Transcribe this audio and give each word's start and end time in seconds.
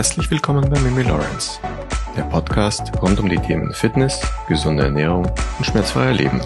Herzlich 0.00 0.30
willkommen 0.30 0.66
bei 0.70 0.80
Mimi 0.80 1.02
Lawrence, 1.02 1.60
der 2.16 2.22
Podcast 2.22 2.90
rund 3.02 3.20
um 3.20 3.28
die 3.28 3.36
Themen 3.36 3.74
Fitness, 3.74 4.18
gesunde 4.48 4.84
Ernährung 4.84 5.26
und 5.58 5.64
schmerzfreier 5.66 6.14
Leben. 6.14 6.40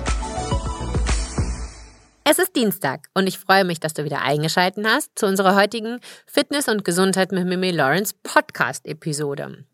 Es 2.25 2.41
ist 2.41 2.57
Dienstag 2.57 3.07
und 3.15 3.29
ich 3.29 3.39
freue 3.39 3.65
mich, 3.65 3.79
dass 3.79 3.95
du 3.95 4.03
wieder 4.03 4.23
eingeschaltet 4.23 4.85
hast 4.85 5.17
zu 5.17 5.27
unserer 5.27 5.55
heutigen 5.55 6.01
Fitness 6.27 6.67
und 6.67 6.85
Gesundheit 6.85 7.31
mit 7.31 7.47
Mimi 7.47 7.71
Lawrence 7.71 8.13
Podcast-Episode. 8.25 9.65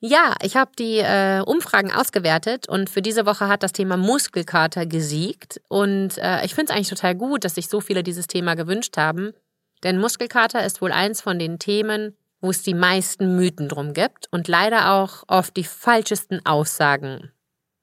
Ja, 0.00 0.34
ich 0.40 0.56
habe 0.56 0.70
die 0.78 1.00
äh, 1.00 1.42
Umfragen 1.44 1.92
ausgewertet 1.92 2.66
und 2.66 2.88
für 2.88 3.02
diese 3.02 3.26
Woche 3.26 3.46
hat 3.46 3.62
das 3.62 3.72
Thema 3.72 3.98
Muskelkater 3.98 4.86
gesiegt. 4.86 5.60
Und 5.68 6.16
äh, 6.16 6.46
ich 6.46 6.54
finde 6.54 6.72
es 6.72 6.74
eigentlich 6.74 6.88
total 6.88 7.14
gut, 7.14 7.44
dass 7.44 7.56
sich 7.56 7.68
so 7.68 7.82
viele 7.82 8.02
dieses 8.02 8.26
Thema 8.26 8.54
gewünscht 8.54 8.96
haben. 8.96 9.34
Denn 9.82 9.98
Muskelkater 9.98 10.64
ist 10.64 10.80
wohl 10.80 10.92
eins 10.92 11.20
von 11.20 11.38
den 11.38 11.58
Themen, 11.58 12.16
wo 12.42 12.50
es 12.50 12.62
die 12.62 12.74
meisten 12.74 13.36
Mythen 13.36 13.68
drum 13.68 13.94
gibt 13.94 14.26
und 14.32 14.48
leider 14.48 14.92
auch 14.92 15.22
oft 15.28 15.56
die 15.56 15.64
falschesten 15.64 16.44
Aussagen, 16.44 17.32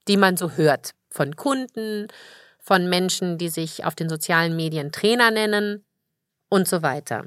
die 0.06 0.18
man 0.18 0.36
so 0.36 0.52
hört 0.52 0.92
von 1.08 1.34
Kunden, 1.34 2.08
von 2.58 2.88
Menschen, 2.88 3.38
die 3.38 3.48
sich 3.48 3.84
auf 3.84 3.94
den 3.94 4.10
sozialen 4.10 4.54
Medien 4.54 4.92
Trainer 4.92 5.30
nennen 5.30 5.84
und 6.50 6.68
so 6.68 6.82
weiter. 6.82 7.24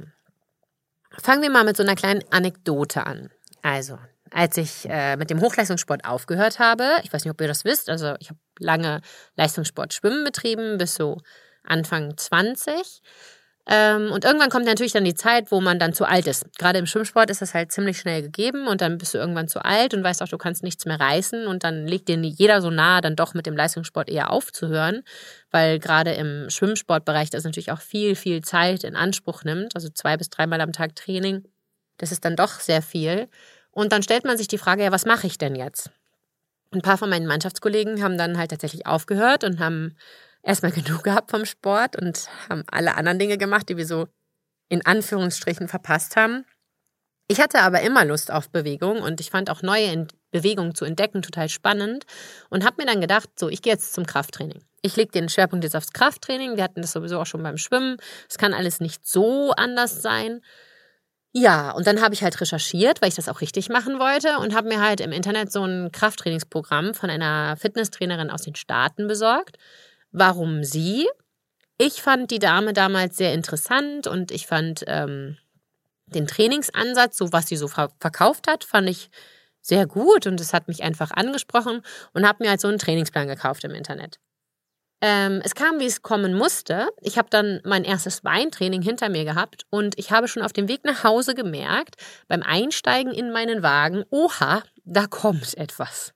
Fangen 1.21 1.41
wir 1.41 1.49
mal 1.49 1.65
mit 1.65 1.75
so 1.75 1.83
einer 1.83 1.95
kleinen 1.95 2.23
Anekdote 2.31 3.05
an. 3.05 3.31
Also, 3.63 3.97
als 4.29 4.57
ich 4.57 4.87
äh, 4.87 5.17
mit 5.17 5.31
dem 5.31 5.41
Hochleistungssport 5.41 6.05
aufgehört 6.05 6.59
habe, 6.59 6.97
ich 7.03 7.11
weiß 7.11 7.25
nicht, 7.25 7.31
ob 7.31 7.41
ihr 7.41 7.47
das 7.47 7.65
wisst, 7.65 7.89
also 7.89 8.15
ich 8.19 8.29
habe 8.29 8.39
lange 8.59 9.01
Leistungssport 9.35 9.93
Schwimmen 9.93 10.23
betrieben, 10.23 10.77
bis 10.77 10.95
so 10.95 11.17
Anfang 11.63 12.15
20 12.15 12.75
ähm, 12.75 13.01
und 13.65 14.25
irgendwann 14.25 14.49
kommt 14.49 14.65
natürlich 14.65 14.91
dann 14.91 15.05
die 15.05 15.13
Zeit, 15.13 15.49
wo 15.49 15.61
man 15.61 15.79
dann 15.79 15.93
zu 15.93 16.05
alt 16.05 16.27
ist. 16.27 16.45
Gerade 16.57 16.79
im 16.79 16.85
Schwimmsport 16.85 17.29
ist 17.29 17.41
das 17.41 17.53
halt 17.53 17.71
ziemlich 17.71 17.97
schnell 17.97 18.21
gegeben 18.21 18.67
und 18.67 18.81
dann 18.81 18.97
bist 18.97 19.13
du 19.13 19.17
irgendwann 19.17 19.47
zu 19.47 19.63
alt 19.63 19.93
und 19.93 20.03
weißt 20.03 20.21
auch, 20.21 20.27
du 20.27 20.37
kannst 20.37 20.63
nichts 20.63 20.85
mehr 20.85 20.99
reißen 20.99 21.47
und 21.47 21.63
dann 21.63 21.87
legt 21.87 22.09
dir 22.09 22.17
jeder 22.17 22.61
so 22.61 22.69
nahe, 22.69 22.99
dann 22.99 23.15
doch 23.15 23.33
mit 23.33 23.45
dem 23.45 23.55
Leistungssport 23.55 24.09
eher 24.09 24.31
aufzuhören, 24.31 25.03
weil 25.49 25.79
gerade 25.79 26.11
im 26.11 26.49
Schwimmsportbereich 26.49 27.29
das 27.29 27.45
natürlich 27.45 27.71
auch 27.71 27.79
viel, 27.79 28.15
viel 28.15 28.41
Zeit 28.41 28.83
in 28.83 28.97
Anspruch 28.97 29.45
nimmt, 29.45 29.75
also 29.75 29.87
zwei 29.87 30.17
bis 30.17 30.29
dreimal 30.29 30.59
am 30.59 30.73
Tag 30.73 30.95
Training. 30.97 31.45
Das 31.97 32.11
ist 32.11 32.25
dann 32.25 32.35
doch 32.35 32.59
sehr 32.59 32.81
viel. 32.81 33.29
Und 33.71 33.93
dann 33.93 34.03
stellt 34.03 34.25
man 34.25 34.37
sich 34.37 34.49
die 34.49 34.57
Frage, 34.57 34.83
ja, 34.83 34.91
was 34.91 35.05
mache 35.05 35.25
ich 35.25 35.37
denn 35.37 35.55
jetzt? 35.55 35.89
Ein 36.73 36.81
paar 36.81 36.97
von 36.97 37.09
meinen 37.09 37.27
Mannschaftskollegen 37.27 38.03
haben 38.03 38.17
dann 38.17 38.37
halt 38.37 38.51
tatsächlich 38.51 38.85
aufgehört 38.87 39.43
und 39.43 39.59
haben 39.59 39.95
erstmal 40.43 40.71
genug 40.71 41.03
gehabt 41.03 41.31
vom 41.31 41.45
Sport 41.45 41.95
und 41.99 42.29
haben 42.49 42.63
alle 42.69 42.95
anderen 42.95 43.17
Dinge 43.17 43.37
gemacht, 43.37 43.69
die 43.69 43.77
wir 43.77 43.87
so 43.87 44.07
in 44.69 44.85
Anführungsstrichen 44.85 45.67
verpasst 45.67 46.15
haben. 46.15 46.45
Ich 47.27 47.39
hatte 47.39 47.61
aber 47.61 47.81
immer 47.81 48.05
Lust 48.05 48.31
auf 48.31 48.49
Bewegung 48.49 49.01
und 49.01 49.21
ich 49.21 49.31
fand 49.31 49.49
auch 49.49 49.61
neue 49.61 50.07
Bewegungen 50.31 50.75
zu 50.75 50.83
entdecken 50.83 51.21
total 51.21 51.47
spannend 51.47 52.05
und 52.49 52.65
habe 52.65 52.81
mir 52.81 52.85
dann 52.85 53.01
gedacht, 53.01 53.29
so, 53.39 53.49
ich 53.49 53.61
gehe 53.61 53.73
jetzt 53.73 53.93
zum 53.93 54.05
Krafttraining. 54.05 54.61
Ich 54.81 54.97
lege 54.97 55.11
den 55.11 55.29
Schwerpunkt 55.29 55.63
jetzt 55.63 55.75
aufs 55.75 55.93
Krafttraining. 55.93 56.57
Wir 56.57 56.63
hatten 56.63 56.81
das 56.81 56.91
sowieso 56.91 57.21
auch 57.21 57.25
schon 57.25 57.41
beim 57.41 57.57
Schwimmen. 57.57 57.97
Es 58.29 58.37
kann 58.37 58.53
alles 58.53 58.81
nicht 58.81 59.07
so 59.07 59.51
anders 59.51 60.01
sein. 60.01 60.41
Ja, 61.31 61.71
und 61.71 61.87
dann 61.87 62.01
habe 62.01 62.13
ich 62.13 62.21
halt 62.21 62.39
recherchiert, 62.41 63.01
weil 63.01 63.09
ich 63.09 63.15
das 63.15 63.29
auch 63.29 63.41
richtig 63.41 63.69
machen 63.69 63.97
wollte 63.97 64.37
und 64.39 64.53
habe 64.53 64.67
mir 64.67 64.81
halt 64.81 64.99
im 64.99 65.11
Internet 65.11 65.51
so 65.51 65.63
ein 65.63 65.91
Krafttrainingsprogramm 65.91 66.93
von 66.93 67.09
einer 67.09 67.55
Fitnesstrainerin 67.57 68.29
aus 68.29 68.43
den 68.43 68.55
Staaten 68.55 69.07
besorgt. 69.07 69.57
Warum 70.13 70.63
sie? 70.63 71.09
Ich 71.77 72.01
fand 72.01 72.31
die 72.31 72.39
Dame 72.39 72.71
damals 72.71 73.17
sehr 73.17 73.33
interessant 73.33 74.07
und 74.07 74.31
ich 74.31 74.45
fand 74.47 74.85
ähm, 74.87 75.37
den 76.05 76.27
Trainingsansatz, 76.27 77.17
so 77.17 77.33
was 77.33 77.47
sie 77.47 77.57
so 77.57 77.67
verkauft 77.67 78.47
hat, 78.47 78.63
fand 78.63 78.87
ich 78.89 79.09
sehr 79.59 79.87
gut 79.87 80.27
und 80.27 80.39
es 80.39 80.53
hat 80.53 80.67
mich 80.67 80.83
einfach 80.83 81.11
angesprochen 81.11 81.81
und 82.13 82.27
habe 82.27 82.43
mir 82.43 82.51
halt 82.51 82.61
so 82.61 82.67
einen 82.67 82.77
Trainingsplan 82.77 83.27
gekauft 83.27 83.63
im 83.63 83.73
Internet. 83.73 84.19
Ähm, 85.01 85.41
es 85.43 85.55
kam, 85.55 85.79
wie 85.79 85.85
es 85.85 86.03
kommen 86.03 86.33
musste. 86.33 86.89
Ich 87.01 87.17
habe 87.17 87.29
dann 87.29 87.59
mein 87.65 87.83
erstes 87.83 88.23
Weintraining 88.23 88.81
hinter 88.81 89.09
mir 89.09 89.25
gehabt 89.25 89.65
und 89.71 89.97
ich 89.97 90.11
habe 90.11 90.27
schon 90.27 90.43
auf 90.43 90.53
dem 90.53 90.67
Weg 90.67 90.85
nach 90.85 91.03
Hause 91.03 91.33
gemerkt, 91.33 91.95
beim 92.27 92.43
Einsteigen 92.43 93.11
in 93.11 93.31
meinen 93.31 93.63
Wagen, 93.63 94.05
oha, 94.11 94.63
da 94.85 95.07
kommt 95.07 95.57
etwas. 95.57 96.13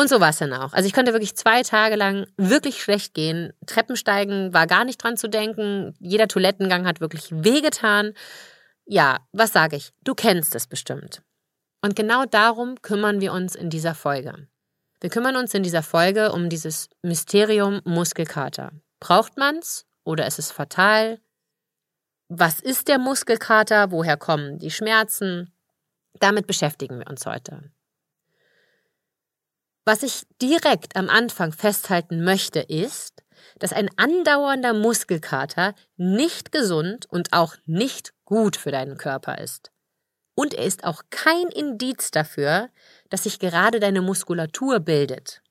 Und 0.00 0.08
so 0.08 0.18
war 0.18 0.30
es 0.30 0.38
dann 0.38 0.54
auch. 0.54 0.72
Also 0.72 0.86
ich 0.86 0.94
konnte 0.94 1.12
wirklich 1.12 1.36
zwei 1.36 1.62
Tage 1.62 1.94
lang 1.94 2.26
wirklich 2.38 2.82
schlecht 2.82 3.12
gehen. 3.12 3.52
Treppensteigen 3.66 4.54
war 4.54 4.66
gar 4.66 4.86
nicht 4.86 4.96
dran 4.96 5.18
zu 5.18 5.28
denken. 5.28 5.94
Jeder 5.98 6.26
Toilettengang 6.26 6.86
hat 6.86 7.02
wirklich 7.02 7.30
wehgetan. 7.30 8.14
Ja, 8.86 9.18
was 9.32 9.52
sage 9.52 9.76
ich? 9.76 9.92
Du 10.02 10.14
kennst 10.14 10.54
es 10.54 10.66
bestimmt. 10.66 11.20
Und 11.82 11.96
genau 11.96 12.24
darum 12.24 12.80
kümmern 12.80 13.20
wir 13.20 13.34
uns 13.34 13.54
in 13.54 13.68
dieser 13.68 13.94
Folge. 13.94 14.48
Wir 15.02 15.10
kümmern 15.10 15.36
uns 15.36 15.52
in 15.52 15.62
dieser 15.62 15.82
Folge 15.82 16.32
um 16.32 16.48
dieses 16.48 16.88
Mysterium 17.02 17.82
Muskelkater. 17.84 18.72
Braucht 19.00 19.36
man's 19.36 19.84
oder 20.02 20.26
ist 20.26 20.38
es 20.38 20.50
fatal? 20.50 21.20
Was 22.30 22.58
ist 22.58 22.88
der 22.88 22.98
Muskelkater? 22.98 23.90
Woher 23.90 24.16
kommen 24.16 24.58
die 24.58 24.70
Schmerzen? 24.70 25.52
Damit 26.20 26.46
beschäftigen 26.46 27.00
wir 27.00 27.06
uns 27.06 27.26
heute. 27.26 27.70
Was 29.90 30.04
ich 30.04 30.22
direkt 30.40 30.94
am 30.94 31.08
Anfang 31.08 31.50
festhalten 31.50 32.22
möchte, 32.22 32.60
ist, 32.60 33.24
dass 33.58 33.72
ein 33.72 33.90
andauernder 33.96 34.72
Muskelkater 34.72 35.74
nicht 35.96 36.52
gesund 36.52 37.06
und 37.06 37.32
auch 37.32 37.56
nicht 37.66 38.12
gut 38.24 38.56
für 38.56 38.70
deinen 38.70 38.98
Körper 38.98 39.38
ist. 39.38 39.72
Und 40.36 40.54
er 40.54 40.64
ist 40.64 40.84
auch 40.84 41.02
kein 41.10 41.48
Indiz 41.48 42.12
dafür, 42.12 42.68
dass 43.08 43.24
sich 43.24 43.40
gerade 43.40 43.80
deine 43.80 44.00
Muskulatur 44.00 44.78
bildet. 44.78 45.42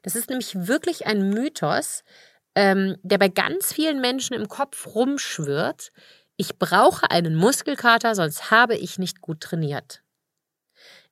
Das 0.00 0.16
ist 0.16 0.30
nämlich 0.30 0.66
wirklich 0.66 1.06
ein 1.06 1.28
Mythos, 1.28 2.02
ähm, 2.54 2.96
der 3.02 3.18
bei 3.18 3.28
ganz 3.28 3.74
vielen 3.74 4.00
Menschen 4.00 4.32
im 4.32 4.48
Kopf 4.48 4.86
rumschwirrt. 4.94 5.92
Ich 6.38 6.58
brauche 6.58 7.10
einen 7.10 7.34
Muskelkater, 7.34 8.14
sonst 8.14 8.50
habe 8.50 8.74
ich 8.74 8.98
nicht 8.98 9.20
gut 9.20 9.42
trainiert. 9.42 10.02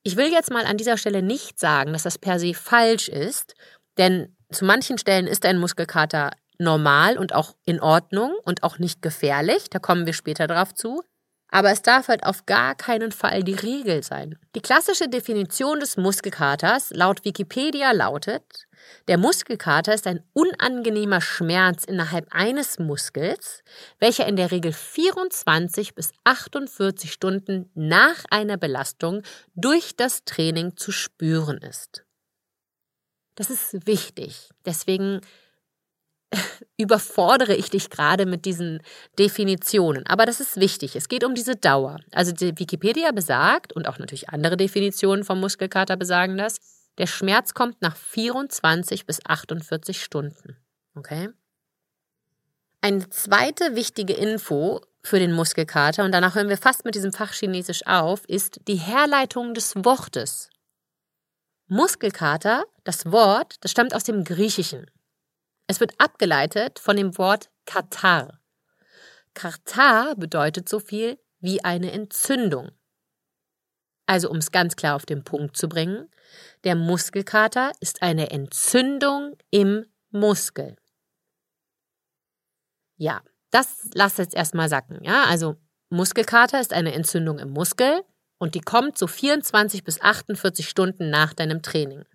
Ich 0.07 0.17
will 0.17 0.31
jetzt 0.31 0.51
mal 0.51 0.65
an 0.65 0.77
dieser 0.77 0.97
Stelle 0.97 1.23
nicht 1.23 1.59
sagen, 1.59 1.91
dass 1.91 2.03
das 2.03 2.19
per 2.19 2.39
se 2.39 2.53
falsch 2.53 3.09
ist, 3.09 3.55
denn 3.97 4.37
zu 4.51 4.63
manchen 4.63 4.99
Stellen 4.99 5.25
ist 5.25 5.45
ein 5.45 5.57
Muskelkater 5.57 6.29
normal 6.59 7.17
und 7.17 7.33
auch 7.33 7.55
in 7.65 7.81
Ordnung 7.81 8.35
und 8.43 8.61
auch 8.61 8.77
nicht 8.77 9.01
gefährlich, 9.01 9.67
da 9.71 9.79
kommen 9.79 10.05
wir 10.05 10.13
später 10.13 10.45
drauf 10.45 10.75
zu. 10.75 11.01
Aber 11.55 11.71
es 11.71 11.81
darf 11.81 12.09
halt 12.09 12.25
auf 12.25 12.45
gar 12.45 12.75
keinen 12.75 13.13
Fall 13.13 13.41
die 13.41 13.53
Regel 13.53 14.03
sein. 14.03 14.37
Die 14.55 14.61
klassische 14.61 15.07
Definition 15.07 15.79
des 15.79 15.95
Muskelkaters 15.95 16.89
laut 16.89 17.23
Wikipedia 17.23 17.93
lautet, 17.93 18.67
der 19.07 19.17
Muskelkater 19.17 19.93
ist 19.93 20.05
ein 20.05 20.21
unangenehmer 20.33 21.21
Schmerz 21.21 21.85
innerhalb 21.85 22.27
eines 22.31 22.77
Muskels, 22.77 23.63
welcher 23.99 24.27
in 24.27 24.35
der 24.35 24.51
Regel 24.51 24.73
24 24.73 25.95
bis 25.95 26.11
48 26.25 27.13
Stunden 27.13 27.71
nach 27.73 28.25
einer 28.29 28.57
Belastung 28.57 29.21
durch 29.55 29.95
das 29.95 30.25
Training 30.25 30.75
zu 30.75 30.91
spüren 30.91 31.59
ist. 31.59 32.03
Das 33.35 33.49
ist 33.49 33.87
wichtig. 33.87 34.49
Deswegen 34.65 35.21
überfordere 36.77 37.55
ich 37.55 37.69
dich 37.69 37.89
gerade 37.89 38.25
mit 38.25 38.45
diesen 38.45 38.81
Definitionen. 39.17 40.05
Aber 40.07 40.25
das 40.25 40.39
ist 40.39 40.59
wichtig. 40.59 40.95
Es 40.95 41.09
geht 41.09 41.23
um 41.23 41.35
diese 41.35 41.55
Dauer. 41.55 41.99
Also 42.11 42.31
die 42.31 42.57
Wikipedia 42.57 43.11
besagt, 43.11 43.73
und 43.73 43.87
auch 43.87 43.99
natürlich 43.99 44.29
andere 44.29 44.57
Definitionen 44.57 45.23
vom 45.23 45.39
Muskelkater 45.39 45.97
besagen 45.97 46.37
das, 46.37 46.57
der 46.97 47.07
Schmerz 47.07 47.53
kommt 47.53 47.81
nach 47.81 47.95
24 47.95 49.05
bis 49.05 49.19
48 49.25 50.01
Stunden. 50.01 50.57
Okay? 50.95 51.29
Eine 52.81 53.09
zweite 53.09 53.75
wichtige 53.75 54.13
Info 54.13 54.81
für 55.03 55.19
den 55.19 55.33
Muskelkater, 55.33 56.03
und 56.03 56.11
danach 56.11 56.35
hören 56.35 56.49
wir 56.49 56.57
fast 56.57 56.85
mit 56.85 56.95
diesem 56.95 57.11
Fachchinesisch 57.11 57.85
auf, 57.85 58.25
ist 58.27 58.61
die 58.67 58.75
Herleitung 58.75 59.53
des 59.53 59.75
Wortes. 59.75 60.49
Muskelkater, 61.67 62.65
das 62.83 63.11
Wort, 63.11 63.55
das 63.61 63.71
stammt 63.71 63.95
aus 63.95 64.03
dem 64.03 64.23
Griechischen. 64.23 64.85
Es 65.67 65.79
wird 65.79 65.99
abgeleitet 65.99 66.79
von 66.79 66.95
dem 66.95 67.17
Wort 67.17 67.49
Katar. 67.65 68.39
Katar 69.33 70.15
bedeutet 70.15 70.69
so 70.69 70.79
viel 70.79 71.19
wie 71.39 71.63
eine 71.63 71.91
Entzündung. 71.91 72.71
Also 74.05 74.29
um 74.29 74.37
es 74.37 74.51
ganz 74.51 74.75
klar 74.75 74.95
auf 74.95 75.05
den 75.05 75.23
Punkt 75.23 75.57
zu 75.57 75.67
bringen, 75.67 76.09
der 76.63 76.75
Muskelkater 76.75 77.71
ist 77.79 78.01
eine 78.01 78.29
Entzündung 78.29 79.35
im 79.49 79.85
Muskel. 80.11 80.75
Ja, 82.97 83.21
das 83.49 83.89
lasst 83.93 84.19
jetzt 84.19 84.35
erstmal 84.35 84.69
sacken. 84.69 85.03
Ja, 85.03 85.23
also 85.25 85.55
Muskelkater 85.89 86.59
ist 86.59 86.73
eine 86.73 86.93
Entzündung 86.93 87.39
im 87.39 87.49
Muskel 87.49 88.03
und 88.37 88.55
die 88.55 88.61
kommt 88.61 88.97
so 88.97 89.07
24 89.07 89.83
bis 89.83 90.01
48 90.01 90.69
Stunden 90.69 91.09
nach 91.09 91.33
deinem 91.33 91.61
Training. 91.61 92.05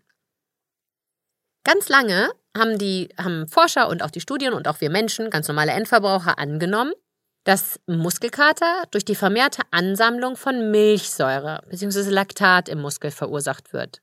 Ganz 1.65 1.89
lange 1.89 2.31
haben 2.57 2.79
die 2.79 3.09
haben 3.19 3.47
Forscher 3.49 3.89
und 3.89 4.03
auch 4.03 4.11
die 4.11 4.21
Studien 4.21 4.53
und 4.53 4.69
auch 4.69 4.81
wir 4.81 4.91
Menschen, 4.91 5.31
ganz 5.31 5.49
normale 5.49 5.73
Endverbraucher, 5.73 6.39
angenommen, 6.39 6.93
dass 7.45 7.81
Muskelkater 7.87 8.85
durch 8.91 9.05
die 9.05 9.15
vermehrte 9.15 9.63
Ansammlung 9.71 10.37
von 10.37 10.71
Milchsäure 10.71 11.63
bzw. 11.69 12.11
Laktat 12.11 12.69
im 12.69 12.81
Muskel 12.81 13.11
verursacht 13.11 13.73
wird. 13.73 14.03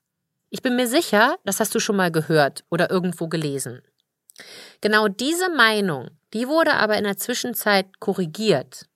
Ich 0.50 0.62
bin 0.62 0.76
mir 0.76 0.86
sicher, 0.86 1.36
das 1.44 1.60
hast 1.60 1.74
du 1.74 1.80
schon 1.80 1.96
mal 1.96 2.10
gehört 2.10 2.64
oder 2.70 2.90
irgendwo 2.90 3.28
gelesen. 3.28 3.82
Genau 4.80 5.08
diese 5.08 5.50
Meinung, 5.50 6.10
die 6.32 6.48
wurde 6.48 6.74
aber 6.74 6.96
in 6.96 7.04
der 7.04 7.16
Zwischenzeit 7.16 8.00
korrigiert. 8.00 8.86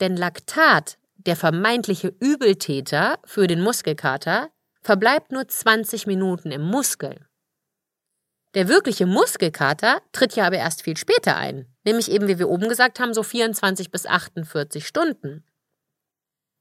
Denn 0.00 0.16
Laktat, 0.16 0.98
der 1.16 1.36
vermeintliche 1.36 2.14
Übeltäter 2.20 3.18
für 3.24 3.46
den 3.46 3.60
Muskelkater, 3.60 4.50
verbleibt 4.82 5.32
nur 5.32 5.46
20 5.46 6.06
Minuten 6.06 6.50
im 6.50 6.62
Muskel. 6.62 7.26
Der 8.54 8.68
wirkliche 8.68 9.06
Muskelkater 9.06 10.02
tritt 10.12 10.34
ja 10.34 10.46
aber 10.46 10.56
erst 10.56 10.82
viel 10.82 10.96
später 10.96 11.36
ein, 11.36 11.66
nämlich 11.84 12.10
eben, 12.10 12.26
wie 12.26 12.38
wir 12.38 12.48
oben 12.48 12.68
gesagt 12.68 12.98
haben, 12.98 13.14
so 13.14 13.22
24 13.22 13.92
bis 13.92 14.06
48 14.06 14.86
Stunden. 14.86 15.44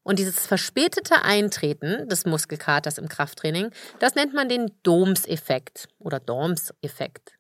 Und 0.03 0.19
dieses 0.19 0.45
verspätete 0.45 1.23
Eintreten 1.23 2.07
des 2.07 2.25
Muskelkaters 2.25 2.97
im 2.99 3.09
Krafttraining, 3.09 3.71
das 3.99 4.15
nennt 4.15 4.33
man 4.33 4.49
den 4.49 4.71
Doms-Effekt 4.83 5.87
oder 5.97 6.19
Doms-Effekt. 6.19 7.39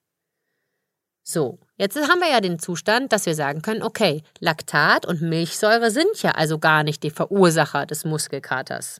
So, 1.23 1.59
jetzt 1.77 1.95
haben 1.95 2.19
wir 2.19 2.31
ja 2.31 2.41
den 2.41 2.57
Zustand, 2.57 3.13
dass 3.13 3.27
wir 3.27 3.35
sagen 3.35 3.61
können, 3.61 3.83
okay, 3.83 4.23
Laktat 4.39 5.05
und 5.05 5.21
Milchsäure 5.21 5.91
sind 5.91 6.23
ja 6.23 6.31
also 6.31 6.57
gar 6.57 6.83
nicht 6.83 7.03
die 7.03 7.11
Verursacher 7.11 7.85
des 7.85 8.03
Muskelkaters. 8.03 8.99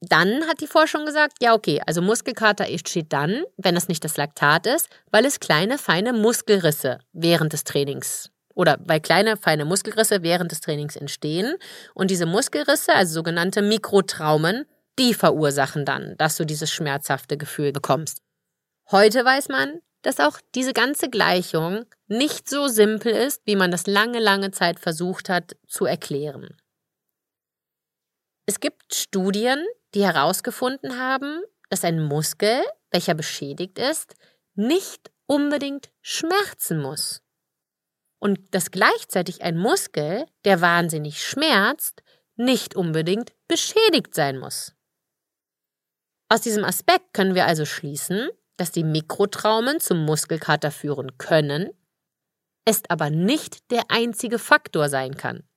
Dann 0.00 0.46
hat 0.46 0.60
die 0.60 0.66
Forschung 0.66 1.06
gesagt, 1.06 1.38
ja, 1.40 1.54
okay, 1.54 1.80
also 1.86 2.02
Muskelkater 2.02 2.68
entsteht 2.68 3.12
dann, 3.12 3.44
wenn 3.56 3.76
es 3.76 3.88
nicht 3.88 4.04
das 4.04 4.16
Laktat 4.16 4.66
ist, 4.66 4.88
weil 5.10 5.24
es 5.24 5.40
kleine, 5.40 5.78
feine 5.78 6.12
Muskelrisse 6.12 6.98
während 7.12 7.52
des 7.52 7.64
Trainings 7.64 8.30
oder 8.54 8.78
weil 8.84 9.00
kleine, 9.00 9.36
feine 9.36 9.64
Muskelrisse 9.64 10.22
während 10.22 10.50
des 10.50 10.60
Trainings 10.60 10.96
entstehen. 10.96 11.56
Und 11.94 12.10
diese 12.10 12.26
Muskelrisse, 12.26 12.94
also 12.94 13.14
sogenannte 13.14 13.62
Mikrotraumen, 13.62 14.64
die 14.98 15.14
verursachen 15.14 15.84
dann, 15.84 16.16
dass 16.16 16.36
du 16.36 16.44
dieses 16.44 16.72
schmerzhafte 16.72 17.36
Gefühl 17.36 17.72
bekommst. 17.72 18.22
Heute 18.90 19.24
weiß 19.24 19.48
man, 19.48 19.80
dass 20.02 20.20
auch 20.20 20.38
diese 20.54 20.72
ganze 20.72 21.10
Gleichung 21.10 21.84
nicht 22.06 22.48
so 22.48 22.68
simpel 22.68 23.12
ist, 23.12 23.42
wie 23.44 23.56
man 23.56 23.70
das 23.70 23.86
lange, 23.86 24.20
lange 24.20 24.52
Zeit 24.52 24.80
versucht 24.80 25.28
hat 25.28 25.56
zu 25.66 25.84
erklären. 25.84 26.56
Es 28.46 28.60
gibt 28.60 28.94
Studien, 28.94 29.66
die 29.94 30.04
herausgefunden 30.04 30.98
haben, 30.98 31.42
dass 31.70 31.84
ein 31.84 32.02
Muskel, 32.02 32.62
welcher 32.90 33.14
beschädigt 33.14 33.78
ist, 33.78 34.14
nicht 34.54 35.10
unbedingt 35.26 35.90
schmerzen 36.02 36.80
muss. 36.80 37.22
Und 38.18 38.54
dass 38.54 38.70
gleichzeitig 38.70 39.42
ein 39.42 39.56
Muskel, 39.58 40.26
der 40.44 40.60
wahnsinnig 40.60 41.22
schmerzt, 41.22 42.02
nicht 42.36 42.74
unbedingt 42.74 43.32
beschädigt 43.48 44.14
sein 44.14 44.38
muss. 44.38 44.74
Aus 46.28 46.40
diesem 46.40 46.64
Aspekt 46.64 47.12
können 47.12 47.34
wir 47.34 47.46
also 47.46 47.64
schließen, 47.64 48.30
dass 48.56 48.72
die 48.72 48.84
Mikrotraumen 48.84 49.80
zum 49.80 50.04
Muskelkater 50.04 50.70
führen 50.70 51.18
können, 51.18 51.70
es 52.64 52.82
aber 52.88 53.10
nicht 53.10 53.70
der 53.70 53.84
einzige 53.90 54.38
Faktor 54.38 54.88
sein 54.88 55.16
kann. 55.16 55.48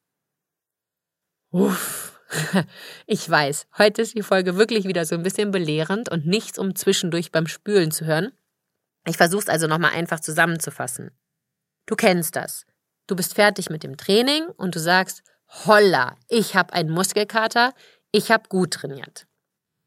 Uff. 1.52 2.19
Ich 3.08 3.30
weiß, 3.30 3.68
heute 3.78 4.02
ist 4.02 4.16
die 4.16 4.24
Folge 4.24 4.56
wirklich 4.56 4.86
wieder 4.86 5.06
so 5.06 5.16
ein 5.16 5.24
bisschen 5.24 5.52
belehrend 5.52 6.10
und 6.10 6.26
nichts, 6.26 6.60
um 6.60 6.76
zwischendurch 6.76 7.32
beim 7.32 7.48
Spülen 7.48 7.92
zu 7.92 8.06
hören. 8.06 8.32
Ich 9.06 9.18
versuche 9.18 9.44
es 9.44 9.50
also 9.50 9.68
nochmal 9.68 9.92
einfach 9.92 10.20
zusammenzufassen. 10.20 11.12
Du 11.86 11.96
kennst 11.96 12.36
das. 12.36 12.66
Du 13.08 13.16
bist 13.16 13.34
fertig 13.34 13.70
mit 13.70 13.84
dem 13.84 13.98
Training 13.98 14.46
und 14.58 14.76
du 14.76 14.80
sagst, 14.80 15.24
holla, 15.66 16.16
ich 16.28 16.56
habe 16.56 16.74
einen 16.74 16.92
Muskelkater, 16.92 17.74
ich 18.12 18.30
habe 18.32 18.50
gut 18.50 18.72
trainiert. 18.72 19.26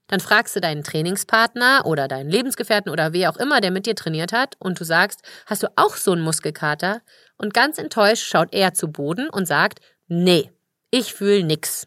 Dann 0.09 0.19
fragst 0.21 0.57
du 0.57 0.61
deinen 0.61 0.83
Trainingspartner 0.83 1.87
oder 1.87 2.09
deinen 2.09 2.29
Lebensgefährten 2.29 2.91
oder 2.91 3.13
wer 3.13 3.31
auch 3.31 3.37
immer, 3.37 3.61
der 3.61 3.71
mit 3.71 3.87
dir 3.87 3.95
trainiert 3.95 4.33
hat, 4.33 4.57
und 4.59 4.79
du 4.79 4.85
sagst, 4.85 5.23
hast 5.47 5.63
du 5.63 5.69
auch 5.77 5.97
so 5.97 6.13
einen 6.13 6.23
Muskelkater? 6.23 7.01
Und 7.39 7.55
ganz 7.55 7.79
enttäuscht 7.79 8.29
schaut 8.29 8.53
er 8.53 8.75
zu 8.75 8.89
Boden 8.89 9.31
und 9.31 9.47
sagt, 9.47 9.81
nee, 10.09 10.51
ich 10.91 11.15
fühle 11.15 11.45
nix 11.45 11.87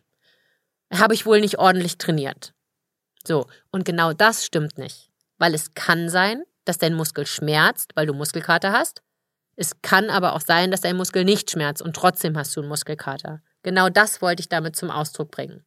habe 1.00 1.14
ich 1.14 1.26
wohl 1.26 1.40
nicht 1.40 1.60
ordentlich 1.60 1.98
trainiert. 1.98 2.54
So, 3.26 3.48
und 3.72 3.86
genau 3.86 4.14
das 4.14 4.46
stimmt 4.46 4.78
nicht. 4.78 5.10
Weil 5.38 5.54
es 5.54 5.74
kann 5.74 6.10
sein, 6.10 6.44
dass 6.64 6.78
dein 6.78 6.94
Muskel 6.94 7.26
schmerzt, 7.26 7.92
weil 7.96 8.06
du 8.06 8.14
Muskelkater 8.14 8.72
hast. 8.72 9.02
Es 9.56 9.82
kann 9.82 10.10
aber 10.10 10.34
auch 10.34 10.42
sein, 10.42 10.72
dass 10.72 10.82
dein 10.82 10.98
Muskel 10.98 11.24
nicht 11.24 11.50
schmerzt 11.52 11.82
und 11.82 11.96
trotzdem 11.96 12.38
hast 12.38 12.56
du 12.56 12.62
einen 12.62 12.70
Muskelkater. 12.70 13.42
Genau 13.64 13.90
das 13.90 14.22
wollte 14.22 14.42
ich 14.42 14.50
damit 14.50 14.76
zum 14.76 14.92
Ausdruck 14.92 15.32
bringen. 15.32 15.66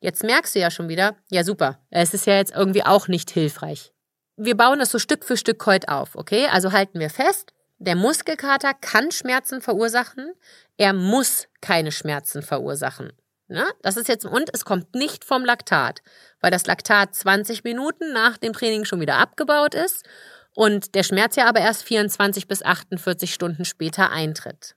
Jetzt 0.00 0.24
merkst 0.24 0.54
du 0.54 0.58
ja 0.58 0.70
schon 0.70 0.88
wieder, 0.88 1.16
ja 1.30 1.44
super, 1.44 1.78
es 1.90 2.12
ist 2.12 2.26
ja 2.26 2.34
jetzt 2.34 2.54
irgendwie 2.54 2.84
auch 2.84 3.08
nicht 3.08 3.30
hilfreich. 3.30 3.92
Wir 4.36 4.56
bauen 4.56 4.80
das 4.80 4.90
so 4.90 4.98
Stück 4.98 5.24
für 5.24 5.36
Stück 5.36 5.64
heute 5.64 5.88
auf, 5.88 6.16
okay? 6.16 6.48
Also 6.48 6.72
halten 6.72 6.98
wir 6.98 7.10
fest, 7.10 7.52
der 7.78 7.96
Muskelkater 7.96 8.74
kann 8.74 9.10
Schmerzen 9.12 9.60
verursachen, 9.60 10.32
er 10.76 10.92
muss 10.92 11.48
keine 11.60 11.92
Schmerzen 11.92 12.42
verursachen. 12.42 13.12
Ne? 13.52 13.70
Das 13.82 13.96
ist 13.96 14.08
jetzt, 14.08 14.24
und 14.24 14.50
es 14.52 14.64
kommt 14.64 14.94
nicht 14.94 15.24
vom 15.24 15.44
Laktat, 15.44 16.02
weil 16.40 16.50
das 16.50 16.66
Laktat 16.66 17.14
20 17.14 17.64
Minuten 17.64 18.12
nach 18.12 18.38
dem 18.38 18.52
Training 18.52 18.84
schon 18.84 19.00
wieder 19.00 19.18
abgebaut 19.18 19.74
ist 19.74 20.04
und 20.54 20.94
der 20.94 21.02
Schmerz 21.02 21.36
ja 21.36 21.46
aber 21.46 21.60
erst 21.60 21.84
24 21.84 22.48
bis 22.48 22.62
48 22.62 23.32
Stunden 23.32 23.64
später 23.64 24.10
eintritt. 24.10 24.74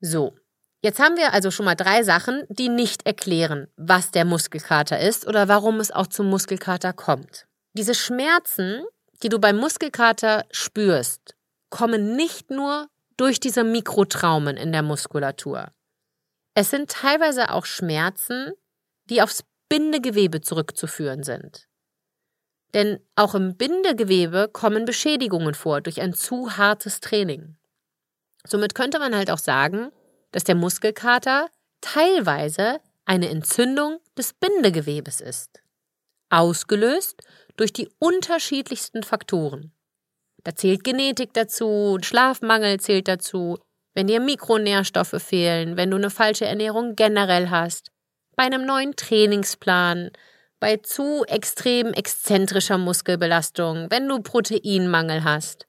So, 0.00 0.36
jetzt 0.82 1.00
haben 1.00 1.16
wir 1.16 1.32
also 1.32 1.50
schon 1.50 1.64
mal 1.64 1.74
drei 1.74 2.02
Sachen, 2.02 2.44
die 2.48 2.68
nicht 2.68 3.06
erklären, 3.06 3.68
was 3.76 4.10
der 4.10 4.24
Muskelkater 4.24 4.98
ist 4.98 5.26
oder 5.26 5.48
warum 5.48 5.80
es 5.80 5.90
auch 5.90 6.06
zum 6.06 6.28
Muskelkater 6.28 6.92
kommt. 6.92 7.46
Diese 7.72 7.94
Schmerzen, 7.94 8.82
die 9.22 9.28
du 9.28 9.38
beim 9.38 9.56
Muskelkater 9.56 10.44
spürst, 10.50 11.34
kommen 11.70 12.16
nicht 12.16 12.50
nur 12.50 12.88
durch 13.16 13.40
diese 13.40 13.64
Mikrotraumen 13.64 14.56
in 14.56 14.72
der 14.72 14.82
Muskulatur. 14.82 15.72
Es 16.60 16.70
sind 16.70 16.90
teilweise 16.90 17.52
auch 17.52 17.66
Schmerzen, 17.66 18.52
die 19.10 19.22
aufs 19.22 19.44
Bindegewebe 19.68 20.40
zurückzuführen 20.40 21.22
sind. 21.22 21.68
Denn 22.74 22.98
auch 23.14 23.36
im 23.36 23.56
Bindegewebe 23.56 24.48
kommen 24.52 24.84
Beschädigungen 24.84 25.54
vor 25.54 25.80
durch 25.80 26.00
ein 26.00 26.14
zu 26.14 26.56
hartes 26.56 26.98
Training. 26.98 27.56
Somit 28.44 28.74
könnte 28.74 28.98
man 28.98 29.14
halt 29.14 29.30
auch 29.30 29.38
sagen, 29.38 29.92
dass 30.32 30.42
der 30.42 30.56
Muskelkater 30.56 31.48
teilweise 31.80 32.80
eine 33.04 33.28
Entzündung 33.28 34.00
des 34.16 34.32
Bindegewebes 34.32 35.20
ist. 35.20 35.62
Ausgelöst 36.28 37.22
durch 37.56 37.72
die 37.72 37.88
unterschiedlichsten 38.00 39.04
Faktoren. 39.04 39.70
Da 40.42 40.56
zählt 40.56 40.82
Genetik 40.82 41.34
dazu, 41.34 41.98
Schlafmangel 42.02 42.80
zählt 42.80 43.06
dazu, 43.06 43.58
wenn 43.94 44.06
dir 44.06 44.20
Mikronährstoffe 44.20 45.22
fehlen, 45.22 45.76
wenn 45.76 45.90
du 45.90 45.96
eine 45.96 46.10
falsche 46.10 46.46
Ernährung 46.46 46.94
generell 46.94 47.50
hast, 47.50 47.90
bei 48.36 48.44
einem 48.44 48.64
neuen 48.64 48.94
Trainingsplan, 48.94 50.10
bei 50.60 50.76
zu 50.76 51.24
extrem 51.26 51.92
exzentrischer 51.92 52.78
Muskelbelastung, 52.78 53.90
wenn 53.90 54.08
du 54.08 54.22
Proteinmangel 54.22 55.24
hast. 55.24 55.66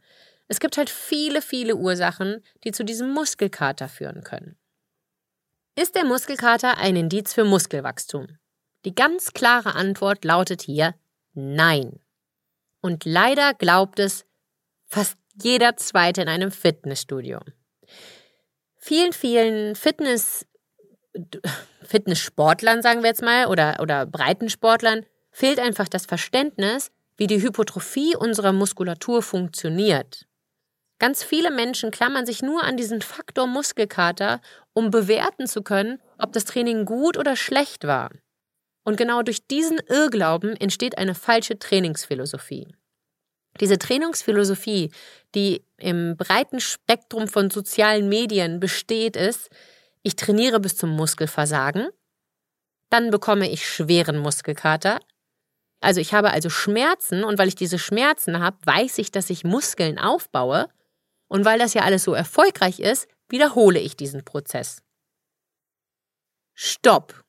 Es 0.48 0.60
gibt 0.60 0.78
halt 0.78 0.90
viele, 0.90 1.42
viele 1.42 1.76
Ursachen, 1.76 2.44
die 2.64 2.72
zu 2.72 2.84
diesem 2.84 3.12
Muskelkater 3.12 3.88
führen 3.88 4.24
können. 4.24 4.58
Ist 5.76 5.96
der 5.96 6.06
Muskelkater 6.06 6.78
ein 6.78 6.96
Indiz 6.96 7.34
für 7.34 7.44
Muskelwachstum? 7.44 8.28
Die 8.86 8.96
ganz 8.96 9.34
klare 9.34 9.76
Antwort 9.76 10.26
lautet 10.26 10.62
hier 10.62 10.96
Nein. 11.34 12.00
Und 12.82 13.06
leider 13.06 13.54
glaubt 13.54 14.00
es 14.00 14.26
fast 14.86 15.18
jeder 15.42 15.78
Zweite 15.78 16.22
in 16.22 16.30
einem 16.30 16.52
Fitnessstudio 16.52 17.40
vielen, 18.80 19.14
vielen 19.14 19.76
Fitness, 19.76 20.46
Fitnesssportlern, 21.84 22.82
sagen 22.82 23.02
wir 23.02 23.10
jetzt 23.10 23.22
mal, 23.22 23.48
oder, 23.48 23.78
oder 23.82 24.06
Breitensportlern, 24.06 25.06
fehlt 25.32 25.60
einfach 25.60 25.88
das 25.88 26.06
Verständnis, 26.06 26.92
wie 27.18 27.28
die 27.28 27.42
Hypotrophie 27.42 28.16
unserer 28.16 28.54
Muskulatur 28.54 29.22
funktioniert. 29.22 30.26
Ganz 31.00 31.24
viele 31.24 31.52
Menschen 31.52 31.92
klammern 31.92 32.26
sich 32.26 32.42
nur 32.42 32.64
an 32.64 32.76
diesen 32.76 33.02
Faktor 33.02 33.48
Muskelkater, 33.48 34.42
um 34.74 34.92
bewerten 34.92 35.48
zu 35.48 35.62
können, 35.62 36.02
ob 36.18 36.34
das 36.34 36.46
Training 36.46 36.86
gut 36.86 37.18
oder 37.18 37.36
schlecht 37.36 37.86
war. 37.86 38.10
Und 38.84 38.98
genau 38.98 39.22
durch 39.22 39.48
diesen 39.48 39.80
Irrglauben 39.88 40.56
entsteht 40.56 40.98
eine 40.98 41.16
falsche 41.16 41.60
Trainingsphilosophie. 41.60 42.76
Diese 43.60 43.78
Trainingsphilosophie, 43.78 44.92
die 45.36 45.66
im 45.78 46.18
breiten 46.18 46.60
Spektrum 46.60 47.28
von 47.28 47.50
sozialen 47.50 48.10
Medien 48.10 48.60
besteht, 48.60 49.16
ist, 49.16 49.50
ich 50.04 50.16
trainiere 50.16 50.60
bis 50.60 50.78
zum 50.78 50.92
Muskelversagen, 50.92 51.90
dann 52.90 53.12
bekomme 53.12 53.50
ich 53.50 53.68
schweren 53.68 54.18
Muskelkater. 54.18 55.00
Also 55.82 56.02
ich 56.02 56.14
habe 56.14 56.32
also 56.32 56.50
Schmerzen 56.50 57.24
und 57.24 57.38
weil 57.38 57.48
ich 57.48 57.56
diese 57.56 57.80
Schmerzen 57.80 58.40
habe, 58.40 58.58
weiß 58.66 58.98
ich, 58.98 59.12
dass 59.12 59.30
ich 59.30 59.44
Muskeln 59.44 60.00
aufbaue 60.00 60.68
Und 61.30 61.46
weil 61.46 61.60
das 61.60 61.74
ja 61.74 61.84
alles 61.84 62.04
so 62.04 62.14
erfolgreich 62.14 62.80
ist, 62.80 63.08
wiederhole 63.30 63.80
ich 63.80 63.96
diesen 63.96 64.26
Prozess. 64.26 64.82
Stopp! 66.56 67.24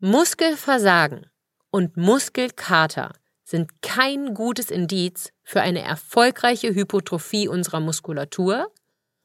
Muskelversagen 0.00 1.30
und 1.70 1.96
Muskelkater 1.96 3.12
sind 3.50 3.82
kein 3.82 4.34
gutes 4.34 4.70
Indiz 4.70 5.32
für 5.42 5.60
eine 5.60 5.82
erfolgreiche 5.82 6.72
Hypotrophie 6.72 7.48
unserer 7.48 7.80
Muskulatur. 7.80 8.72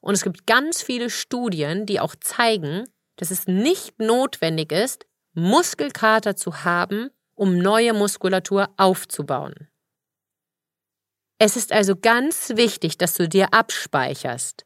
Und 0.02 0.16
es 0.16 0.24
gibt 0.24 0.48
ganz 0.48 0.82
viele 0.82 1.10
Studien, 1.10 1.86
die 1.86 2.00
auch 2.00 2.16
zeigen, 2.20 2.86
dass 3.18 3.32
es 3.32 3.48
nicht 3.48 4.00
notwendig 4.00 4.72
ist, 4.72 5.06
Muskelkater 5.34 6.36
zu 6.36 6.64
haben, 6.64 7.12
um 7.36 7.60
neue 7.60 7.94
Muskulatur 7.94 8.70
aufzubauen. 8.78 9.70
Es 11.38 11.56
ist 11.56 11.72
also 11.72 11.96
ganz 11.96 12.54
wichtig, 12.56 12.98
dass 12.98 13.14
du 13.14 13.28
dir 13.28 13.54
abspeicherst. 13.54 14.66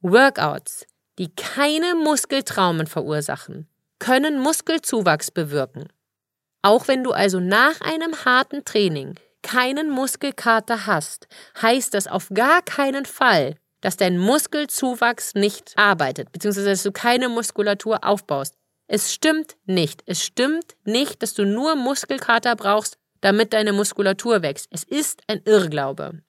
Workouts, 0.00 0.86
die 1.18 1.34
keine 1.34 1.94
Muskeltraumen 1.94 2.86
verursachen, 2.86 3.68
können 3.98 4.40
Muskelzuwachs 4.40 5.30
bewirken. 5.30 5.88
Auch 6.66 6.88
wenn 6.88 7.04
du 7.04 7.12
also 7.12 7.38
nach 7.38 7.80
einem 7.80 8.24
harten 8.24 8.64
Training 8.64 9.14
keinen 9.44 9.88
Muskelkater 9.88 10.86
hast, 10.86 11.28
heißt 11.62 11.94
das 11.94 12.08
auf 12.08 12.28
gar 12.34 12.60
keinen 12.60 13.06
Fall, 13.06 13.54
dass 13.82 13.96
dein 13.96 14.18
Muskelzuwachs 14.18 15.34
nicht 15.34 15.74
arbeitet, 15.76 16.32
beziehungsweise 16.32 16.70
dass 16.70 16.82
du 16.82 16.90
keine 16.90 17.28
Muskulatur 17.28 18.02
aufbaust. 18.02 18.56
Es 18.88 19.14
stimmt 19.14 19.54
nicht. 19.66 20.02
Es 20.06 20.24
stimmt 20.24 20.74
nicht, 20.82 21.22
dass 21.22 21.34
du 21.34 21.44
nur 21.44 21.76
Muskelkater 21.76 22.56
brauchst, 22.56 22.98
damit 23.20 23.52
deine 23.52 23.72
Muskulatur 23.72 24.42
wächst. 24.42 24.66
Es 24.72 24.82
ist 24.82 25.22
ein 25.28 25.42
Irrglaube. 25.44 26.20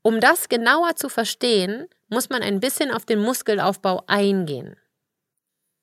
Um 0.00 0.20
das 0.20 0.48
genauer 0.48 0.96
zu 0.96 1.10
verstehen, 1.10 1.86
muss 2.08 2.30
man 2.30 2.40
ein 2.40 2.60
bisschen 2.60 2.90
auf 2.90 3.04
den 3.04 3.20
Muskelaufbau 3.20 4.04
eingehen. 4.06 4.76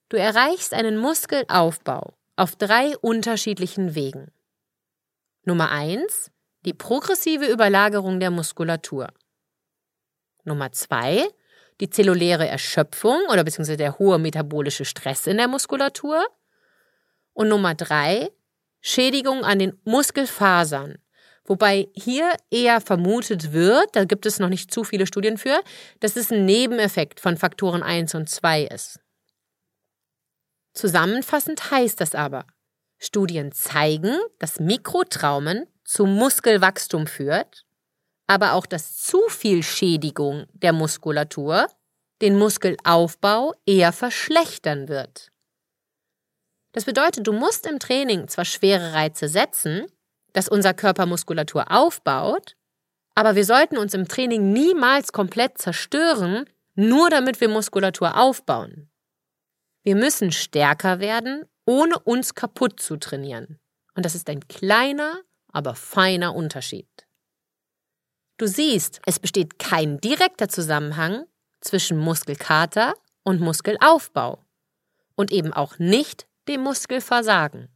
Du 0.09 0.17
erreichst 0.17 0.73
einen 0.73 0.97
Muskelaufbau 0.97 2.16
auf 2.37 2.55
drei 2.55 2.95
unterschiedlichen 2.99 3.95
Wegen. 3.95 4.31
Nummer 5.43 5.71
eins: 5.71 6.31
die 6.65 6.73
progressive 6.73 7.45
Überlagerung 7.45 8.19
der 8.19 8.31
Muskulatur. 8.31 9.09
Nummer 10.45 10.71
zwei, 10.71 11.27
die 11.81 11.89
zelluläre 11.89 12.47
Erschöpfung 12.47 13.19
oder 13.31 13.43
beziehungsweise 13.43 13.77
der 13.77 13.99
hohe 13.99 14.19
metabolische 14.19 14.85
Stress 14.85 15.27
in 15.27 15.37
der 15.37 15.47
Muskulatur. 15.47 16.25
Und 17.33 17.49
Nummer 17.49 17.75
drei, 17.75 18.31
Schädigung 18.81 19.43
an 19.43 19.59
den 19.59 19.79
Muskelfasern. 19.83 20.97
Wobei 21.45 21.87
hier 21.93 22.33
eher 22.51 22.81
vermutet 22.81 23.53
wird, 23.53 23.95
da 23.95 24.03
gibt 24.05 24.25
es 24.25 24.39
noch 24.39 24.49
nicht 24.49 24.73
zu 24.73 24.83
viele 24.83 25.07
Studien 25.07 25.37
für, 25.37 25.61
dass 25.99 26.15
es 26.15 26.31
ein 26.31 26.45
Nebeneffekt 26.45 27.19
von 27.19 27.37
Faktoren 27.37 27.83
1 27.83 28.15
und 28.15 28.29
2 28.29 28.63
ist. 28.63 28.99
Zusammenfassend 30.77 31.71
heißt 31.71 31.99
das 31.99 32.15
aber, 32.15 32.45
Studien 32.99 33.51
zeigen, 33.51 34.17
dass 34.39 34.59
Mikrotraumen 34.59 35.67
zum 35.83 36.15
Muskelwachstum 36.15 37.07
führt 37.07 37.67
aber 38.27 38.53
auch 38.53 38.65
dass 38.65 38.97
zu 38.97 39.21
viel 39.29 39.63
Schädigung 39.63 40.45
der 40.51 40.73
Muskulatur 40.73 41.67
den 42.21 42.37
Muskelaufbau 42.37 43.53
eher 43.65 43.93
verschlechtern 43.93 44.89
wird. 44.89 45.31
Das 46.73 46.85
bedeutet, 46.85 47.25
du 47.25 47.31
musst 47.31 47.65
im 47.65 47.79
Training 47.79 48.27
zwar 48.27 48.45
schwere 48.45 48.93
Reize 48.93 49.29
setzen, 49.29 49.87
dass 50.33 50.49
unser 50.49 50.73
Körper 50.73 51.05
Muskulatur 51.05 51.71
aufbaut, 51.71 52.55
aber 53.15 53.35
wir 53.35 53.45
sollten 53.45 53.77
uns 53.77 53.93
im 53.93 54.07
Training 54.07 54.51
niemals 54.51 55.11
komplett 55.11 55.57
zerstören, 55.57 56.45
nur 56.75 57.09
damit 57.09 57.39
wir 57.41 57.49
Muskulatur 57.49 58.17
aufbauen. 58.17 58.86
Wir 59.87 59.95
müssen 59.95 60.33
stärker 60.33 60.99
werden, 60.99 61.45
ohne 61.65 61.97
uns 61.97 62.35
kaputt 62.35 62.81
zu 62.81 62.97
trainieren. 62.97 63.57
Und 63.95 64.05
das 64.05 64.15
ist 64.15 64.29
ein 64.29 64.45
kleiner, 64.49 65.21
aber 65.53 65.75
feiner 65.75 66.35
Unterschied. 66.35 66.89
Du 68.35 68.47
siehst, 68.47 68.99
es 69.05 69.17
besteht 69.17 69.59
kein 69.59 70.01
direkter 70.01 70.49
Zusammenhang 70.49 71.23
zwischen 71.61 71.97
Muskelkater 71.97 72.95
und 73.23 73.39
Muskelaufbau 73.39 74.43
und 75.15 75.31
eben 75.31 75.53
auch 75.53 75.79
nicht 75.79 76.27
dem 76.49 76.63
Muskelversagen. 76.63 77.69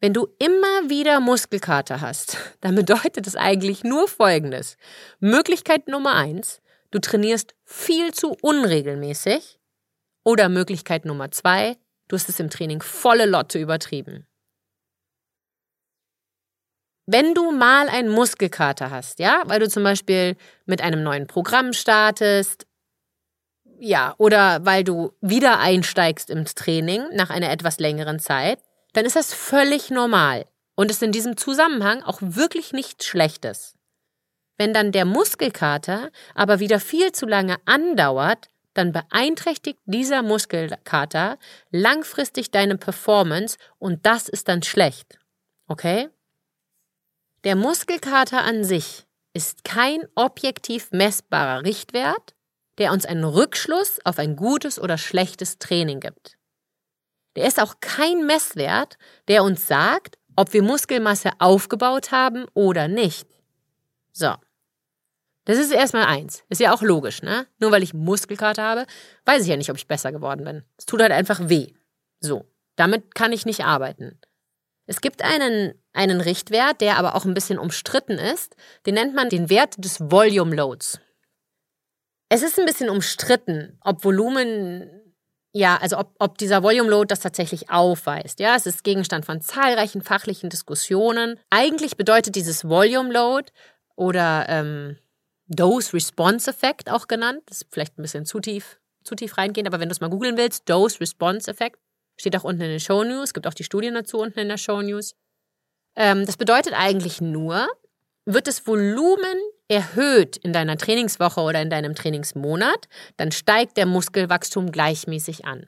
Wenn 0.00 0.14
du 0.14 0.28
immer 0.38 0.88
wieder 0.88 1.20
Muskelkater 1.20 2.00
hast, 2.00 2.38
dann 2.62 2.74
bedeutet 2.74 3.26
es 3.26 3.36
eigentlich 3.36 3.84
nur 3.84 4.08
Folgendes. 4.08 4.78
Möglichkeit 5.20 5.88
Nummer 5.88 6.14
eins, 6.14 6.62
du 6.90 7.00
trainierst 7.00 7.54
viel 7.66 8.14
zu 8.14 8.34
unregelmäßig. 8.40 9.58
Oder 10.24 10.48
Möglichkeit 10.48 11.04
Nummer 11.04 11.30
zwei, 11.30 11.76
du 12.08 12.16
hast 12.16 12.28
es 12.28 12.40
im 12.40 12.50
Training 12.50 12.82
volle 12.82 13.26
Lotte 13.26 13.58
übertrieben. 13.58 14.26
Wenn 17.06 17.34
du 17.34 17.50
mal 17.50 17.88
einen 17.88 18.08
Muskelkater 18.08 18.90
hast, 18.90 19.18
ja, 19.18 19.42
weil 19.46 19.58
du 19.58 19.68
zum 19.68 19.82
Beispiel 19.82 20.36
mit 20.66 20.80
einem 20.80 21.02
neuen 21.02 21.26
Programm 21.26 21.72
startest, 21.72 22.66
ja, 23.80 24.14
oder 24.18 24.64
weil 24.64 24.84
du 24.84 25.12
wieder 25.20 25.58
einsteigst 25.58 26.30
ins 26.30 26.54
Training 26.54 27.02
nach 27.14 27.30
einer 27.30 27.50
etwas 27.50 27.80
längeren 27.80 28.20
Zeit, 28.20 28.60
dann 28.92 29.04
ist 29.04 29.16
das 29.16 29.34
völlig 29.34 29.90
normal 29.90 30.46
und 30.76 30.90
ist 30.92 31.02
in 31.02 31.10
diesem 31.10 31.36
Zusammenhang 31.36 32.04
auch 32.04 32.18
wirklich 32.20 32.72
nichts 32.72 33.06
Schlechtes. 33.06 33.74
Wenn 34.56 34.72
dann 34.72 34.92
der 34.92 35.04
Muskelkater 35.04 36.10
aber 36.36 36.60
wieder 36.60 36.78
viel 36.78 37.10
zu 37.10 37.26
lange 37.26 37.56
andauert, 37.64 38.48
dann 38.74 38.92
beeinträchtigt 38.92 39.78
dieser 39.84 40.22
Muskelkater 40.22 41.38
langfristig 41.70 42.50
deine 42.50 42.76
Performance 42.76 43.58
und 43.78 44.06
das 44.06 44.28
ist 44.28 44.48
dann 44.48 44.62
schlecht. 44.62 45.18
Okay? 45.66 46.08
Der 47.44 47.56
Muskelkater 47.56 48.44
an 48.44 48.64
sich 48.64 49.04
ist 49.34 49.64
kein 49.64 50.06
objektiv 50.14 50.90
messbarer 50.92 51.64
Richtwert, 51.64 52.34
der 52.78 52.92
uns 52.92 53.04
einen 53.06 53.24
Rückschluss 53.24 53.98
auf 54.04 54.18
ein 54.18 54.36
gutes 54.36 54.78
oder 54.78 54.98
schlechtes 54.98 55.58
Training 55.58 56.00
gibt. 56.00 56.38
Der 57.36 57.46
ist 57.46 57.60
auch 57.60 57.76
kein 57.80 58.26
Messwert, 58.26 58.98
der 59.28 59.42
uns 59.42 59.66
sagt, 59.66 60.18
ob 60.36 60.52
wir 60.52 60.62
Muskelmasse 60.62 61.30
aufgebaut 61.38 62.10
haben 62.10 62.46
oder 62.54 62.88
nicht. 62.88 63.28
So. 64.12 64.34
Das 65.44 65.58
ist 65.58 65.72
erstmal 65.72 66.06
eins. 66.06 66.44
Ist 66.48 66.60
ja 66.60 66.72
auch 66.72 66.82
logisch, 66.82 67.22
ne? 67.22 67.46
Nur 67.58 67.72
weil 67.72 67.82
ich 67.82 67.94
Muskelkater 67.94 68.62
habe, 68.62 68.86
weiß 69.24 69.42
ich 69.42 69.48
ja 69.48 69.56
nicht, 69.56 69.70
ob 69.70 69.76
ich 69.76 69.88
besser 69.88 70.12
geworden 70.12 70.44
bin. 70.44 70.64
Es 70.76 70.86
tut 70.86 71.00
halt 71.00 71.12
einfach 71.12 71.48
weh. 71.48 71.72
So. 72.20 72.46
Damit 72.76 73.14
kann 73.14 73.32
ich 73.32 73.44
nicht 73.44 73.64
arbeiten. 73.64 74.18
Es 74.86 75.00
gibt 75.00 75.22
einen, 75.22 75.74
einen 75.92 76.20
Richtwert, 76.20 76.80
der 76.80 76.96
aber 76.96 77.14
auch 77.14 77.24
ein 77.24 77.34
bisschen 77.34 77.58
umstritten 77.58 78.18
ist. 78.18 78.56
Den 78.86 78.94
nennt 78.94 79.14
man 79.14 79.28
den 79.28 79.50
Wert 79.50 79.74
des 79.78 80.00
Volume 80.00 80.56
Loads. 80.56 81.00
Es 82.28 82.42
ist 82.42 82.58
ein 82.58 82.66
bisschen 82.66 82.88
umstritten, 82.88 83.78
ob 83.82 84.04
Volumen, 84.04 84.88
ja, 85.52 85.76
also 85.76 85.98
ob, 85.98 86.14
ob 86.18 86.38
dieser 86.38 86.62
Volume 86.62 86.88
Load 86.88 87.08
das 87.08 87.20
tatsächlich 87.20 87.68
aufweist. 87.68 88.40
Ja, 88.40 88.56
es 88.56 88.66
ist 88.66 88.84
Gegenstand 88.84 89.26
von 89.26 89.40
zahlreichen 89.40 90.02
fachlichen 90.02 90.48
Diskussionen. 90.48 91.38
Eigentlich 91.50 91.96
bedeutet 91.96 92.34
dieses 92.34 92.66
Volume 92.66 93.12
Load 93.12 93.52
oder 93.96 94.46
ähm, 94.48 94.96
Dose 95.48 95.92
Response 95.92 96.50
Effekt 96.50 96.90
auch 96.90 97.08
genannt, 97.08 97.42
das 97.46 97.62
ist 97.62 97.68
vielleicht 97.70 97.98
ein 97.98 98.02
bisschen 98.02 98.24
zu 98.24 98.40
tief, 98.40 98.80
zu 99.04 99.14
tief 99.14 99.36
reingehen, 99.36 99.66
aber 99.66 99.80
wenn 99.80 99.88
du 99.88 99.92
es 99.92 100.00
mal 100.00 100.10
googeln 100.10 100.36
willst, 100.36 100.68
Dose 100.68 101.00
Response 101.00 101.50
Effekt, 101.50 101.78
Steht 102.16 102.36
auch 102.36 102.44
unten 102.44 102.62
in 102.62 102.70
den 102.70 102.80
Show 102.80 103.04
News, 103.04 103.34
gibt 103.34 103.46
auch 103.46 103.54
die 103.54 103.64
Studien 103.64 103.94
dazu 103.94 104.18
unten 104.18 104.38
in 104.38 104.48
der 104.48 104.58
Show 104.58 104.82
News. 104.82 105.14
Ähm, 105.96 106.24
das 106.26 106.36
bedeutet 106.36 106.74
eigentlich 106.76 107.20
nur, 107.20 107.66
wird 108.24 108.46
das 108.46 108.66
Volumen 108.66 109.38
erhöht 109.68 110.36
in 110.36 110.52
deiner 110.52 110.76
Trainingswoche 110.76 111.40
oder 111.40 111.60
in 111.62 111.70
deinem 111.70 111.94
Trainingsmonat, 111.94 112.88
dann 113.16 113.32
steigt 113.32 113.76
der 113.76 113.86
Muskelwachstum 113.86 114.70
gleichmäßig 114.70 115.44
an. 115.44 115.66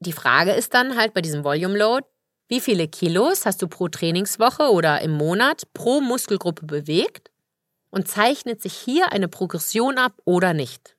Die 0.00 0.12
Frage 0.12 0.52
ist 0.52 0.74
dann 0.74 0.96
halt 0.96 1.14
bei 1.14 1.20
diesem 1.20 1.42
Volume 1.42 1.76
Load, 1.76 2.06
wie 2.48 2.60
viele 2.60 2.86
Kilos 2.86 3.44
hast 3.44 3.60
du 3.60 3.66
pro 3.66 3.88
Trainingswoche 3.88 4.70
oder 4.70 5.00
im 5.00 5.10
Monat 5.10 5.64
pro 5.74 6.00
Muskelgruppe 6.00 6.64
bewegt 6.64 7.30
und 7.96 8.06
zeichnet 8.06 8.60
sich 8.60 8.74
hier 8.74 9.10
eine 9.12 9.26
Progression 9.26 9.96
ab 9.96 10.20
oder 10.26 10.52
nicht? 10.52 10.98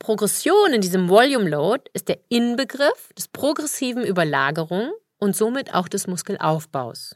Progression 0.00 0.72
in 0.72 0.80
diesem 0.80 1.08
Volume 1.08 1.48
Load 1.48 1.84
ist 1.92 2.08
der 2.08 2.18
Inbegriff 2.28 3.12
des 3.16 3.28
progressiven 3.28 4.04
Überlagerung 4.04 4.90
und 5.18 5.36
somit 5.36 5.72
auch 5.72 5.86
des 5.86 6.08
Muskelaufbaus. 6.08 7.14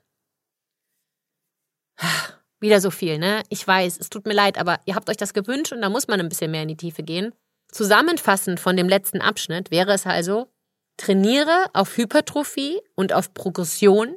Wieder 2.60 2.80
so 2.80 2.92
viel, 2.92 3.18
ne? 3.18 3.42
Ich 3.48 3.66
weiß, 3.66 3.98
es 3.98 4.10
tut 4.10 4.26
mir 4.26 4.34
leid, 4.34 4.58
aber 4.58 4.78
ihr 4.84 4.94
habt 4.94 5.10
euch 5.10 5.16
das 5.16 5.34
gewünscht 5.34 5.72
und 5.72 5.82
da 5.82 5.88
muss 5.88 6.06
man 6.06 6.20
ein 6.20 6.28
bisschen 6.28 6.52
mehr 6.52 6.62
in 6.62 6.68
die 6.68 6.76
Tiefe 6.76 7.02
gehen. 7.02 7.34
Zusammenfassend 7.72 8.60
von 8.60 8.76
dem 8.76 8.88
letzten 8.88 9.20
Abschnitt 9.20 9.72
wäre 9.72 9.92
es 9.92 10.06
also, 10.06 10.52
trainiere 10.98 11.66
auf 11.72 11.96
Hypertrophie 11.96 12.80
und 12.94 13.12
auf 13.12 13.34
Progression 13.34 14.14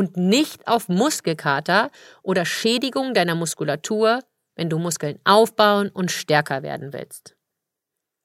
und 0.00 0.16
nicht 0.16 0.66
auf 0.66 0.88
Muskelkater 0.88 1.90
oder 2.22 2.46
Schädigung 2.46 3.12
deiner 3.12 3.34
Muskulatur, 3.34 4.20
wenn 4.56 4.70
du 4.70 4.78
Muskeln 4.78 5.18
aufbauen 5.24 5.90
und 5.90 6.10
stärker 6.10 6.62
werden 6.62 6.94
willst. 6.94 7.36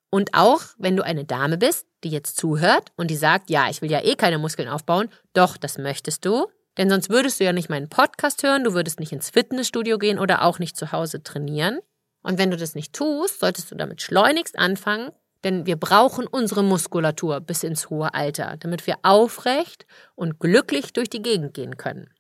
Und 0.10 0.34
auch 0.34 0.62
wenn 0.77 0.96
du 0.96 1.03
eine 1.03 1.25
Dame 1.25 1.58
bist, 1.58 1.86
die 2.05 2.12
jetzt 2.12 2.38
zuhört 2.38 2.94
und 2.96 3.12
die 3.12 3.17
sagt, 3.17 3.50
ja, 3.50 3.70
ich 3.70 3.82
will 3.82 3.91
ja 3.91 4.01
eh 4.01 4.15
keine 4.15 4.38
Muskeln 4.38 4.70
aufbauen, 4.70 5.10
doch, 5.34 5.58
das 5.58 5.77
möchtest 5.77 6.24
du, 6.24 6.48
denn 6.77 6.89
sonst 6.89 7.10
würdest 7.10 7.41
du 7.41 7.44
ja 7.44 7.51
nicht 7.51 7.67
meinen 7.67 7.89
Podcast 7.89 8.41
hören, 8.44 8.63
du 8.63 8.74
würdest 8.74 9.01
nicht 9.01 9.12
ins 9.12 9.29
Fitnessstudio 9.32 9.98
gehen 9.98 10.17
oder 10.17 10.44
auch 10.44 10.60
nicht 10.60 10.77
zu 10.77 10.94
Hause 10.94 11.24
trainieren. 11.24 11.79
Und 12.22 12.38
wenn 12.38 12.51
du 12.51 12.55
das 12.55 12.74
nicht 12.74 12.94
tust, 12.94 13.41
solltest 13.41 13.70
du 13.70 13.75
damit 13.75 14.01
schleunigst 14.01 14.58
anfangen, 14.58 15.12
denn 15.46 15.68
wir 15.68 15.78
brauchen 15.78 16.25
unsere 16.28 16.64
Muskulatur 16.64 17.40
bis 17.40 17.64
ins 17.64 17.90
hohe 17.90 18.14
Alter, 18.14 18.58
damit 18.58 18.88
wir 18.88 18.98
aufrecht 19.04 19.86
und 20.16 20.40
glücklich 20.40 20.92
durch 20.92 21.10
die 21.10 21.22
Gegend 21.22 21.54
gehen 21.54 21.78
können. 21.78 22.14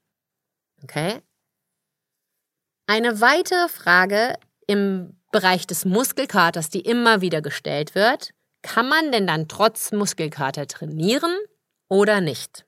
Okay? 0.83 1.21
Eine 2.87 3.19
weitere 3.19 3.67
Frage 3.67 4.35
im 4.67 5.19
Bereich 5.31 5.65
des 5.65 5.85
Muskelkaters, 5.85 6.69
die 6.69 6.81
immer 6.81 7.19
wieder 7.21 7.41
gestellt 7.41 7.95
wird, 7.95 8.29
kann 8.61 8.87
man 8.87 9.11
denn 9.11 9.27
dann 9.27 9.47
trotz 9.47 9.91
Muskelkater 9.91 10.67
trainieren 10.67 11.35
oder 11.89 12.21
nicht? 12.21 12.65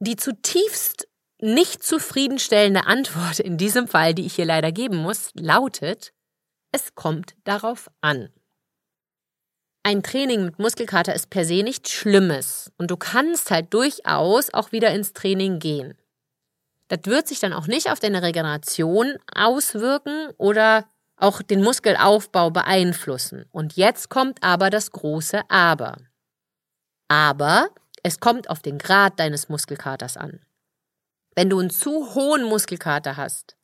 Die 0.00 0.16
zutiefst 0.16 1.06
nicht 1.38 1.82
zufriedenstellende 1.82 2.86
Antwort 2.86 3.40
in 3.40 3.58
diesem 3.58 3.88
Fall, 3.88 4.14
die 4.14 4.24
ich 4.24 4.36
hier 4.36 4.46
leider 4.46 4.72
geben 4.72 4.96
muss, 4.96 5.30
lautet, 5.34 6.14
es 6.72 6.94
kommt 6.94 7.34
darauf 7.44 7.90
an. 8.00 8.30
Ein 9.84 10.04
Training 10.04 10.44
mit 10.44 10.58
Muskelkater 10.60 11.12
ist 11.12 11.30
per 11.30 11.44
se 11.44 11.64
nichts 11.64 11.90
Schlimmes 11.90 12.70
und 12.78 12.90
du 12.90 12.96
kannst 12.96 13.50
halt 13.50 13.74
durchaus 13.74 14.54
auch 14.54 14.70
wieder 14.70 14.90
ins 14.94 15.12
Training 15.12 15.58
gehen. 15.58 15.98
Das 16.86 17.00
wird 17.04 17.26
sich 17.26 17.40
dann 17.40 17.52
auch 17.52 17.66
nicht 17.66 17.90
auf 17.90 17.98
deine 17.98 18.22
Regeneration 18.22 19.16
auswirken 19.34 20.30
oder 20.38 20.86
auch 21.16 21.42
den 21.42 21.62
Muskelaufbau 21.62 22.50
beeinflussen. 22.50 23.46
Und 23.50 23.76
jetzt 23.76 24.08
kommt 24.08 24.42
aber 24.42 24.70
das 24.70 24.92
große 24.92 25.40
Aber. 25.48 25.96
Aber 27.08 27.70
es 28.02 28.20
kommt 28.20 28.50
auf 28.50 28.60
den 28.60 28.78
Grad 28.78 29.18
deines 29.18 29.48
Muskelkaters 29.48 30.16
an. 30.16 30.40
Wenn 31.34 31.50
du 31.50 31.58
einen 31.58 31.70
zu 31.70 32.14
hohen 32.14 32.44
Muskelkater 32.44 33.16
hast, 33.16 33.56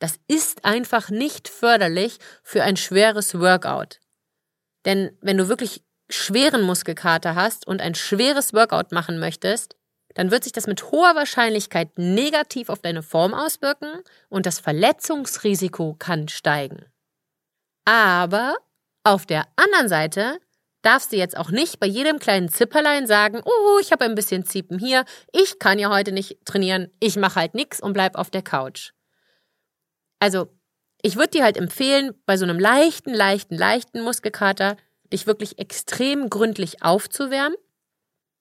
das 0.00 0.18
ist 0.26 0.64
einfach 0.64 1.08
nicht 1.08 1.48
förderlich 1.48 2.18
für 2.42 2.62
ein 2.62 2.76
schweres 2.76 3.38
Workout. 3.38 4.01
Denn 4.84 5.16
wenn 5.20 5.36
du 5.36 5.48
wirklich 5.48 5.82
schweren 6.10 6.62
Muskelkater 6.62 7.34
hast 7.34 7.66
und 7.66 7.80
ein 7.80 7.94
schweres 7.94 8.52
Workout 8.52 8.92
machen 8.92 9.18
möchtest, 9.18 9.76
dann 10.14 10.30
wird 10.30 10.44
sich 10.44 10.52
das 10.52 10.66
mit 10.66 10.90
hoher 10.90 11.14
Wahrscheinlichkeit 11.14 11.96
negativ 11.96 12.68
auf 12.68 12.80
deine 12.80 13.02
Form 13.02 13.32
auswirken 13.32 14.02
und 14.28 14.46
das 14.46 14.58
Verletzungsrisiko 14.58 15.96
kann 15.98 16.28
steigen. 16.28 16.84
Aber 17.84 18.56
auf 19.04 19.26
der 19.26 19.46
anderen 19.56 19.88
Seite 19.88 20.38
darfst 20.82 21.12
du 21.12 21.16
jetzt 21.16 21.36
auch 21.36 21.50
nicht 21.50 21.80
bei 21.80 21.86
jedem 21.86 22.18
kleinen 22.18 22.48
Zipperlein 22.48 23.06
sagen, 23.06 23.40
oh, 23.44 23.78
ich 23.80 23.92
habe 23.92 24.04
ein 24.04 24.14
bisschen 24.14 24.44
Ziepen 24.44 24.78
hier, 24.78 25.04
ich 25.32 25.58
kann 25.58 25.78
ja 25.78 25.90
heute 25.90 26.12
nicht 26.12 26.44
trainieren, 26.44 26.90
ich 27.00 27.16
mache 27.16 27.36
halt 27.36 27.54
nichts 27.54 27.80
und 27.80 27.92
bleib 27.92 28.16
auf 28.16 28.30
der 28.30 28.42
Couch. 28.42 28.92
Also, 30.18 30.48
ich 31.02 31.16
würde 31.16 31.30
dir 31.30 31.44
halt 31.44 31.56
empfehlen, 31.56 32.14
bei 32.26 32.36
so 32.36 32.44
einem 32.44 32.58
leichten, 32.58 33.12
leichten, 33.12 33.56
leichten 33.56 34.00
Muskelkater 34.02 34.76
dich 35.12 35.26
wirklich 35.26 35.58
extrem 35.58 36.30
gründlich 36.30 36.82
aufzuwärmen. 36.82 37.56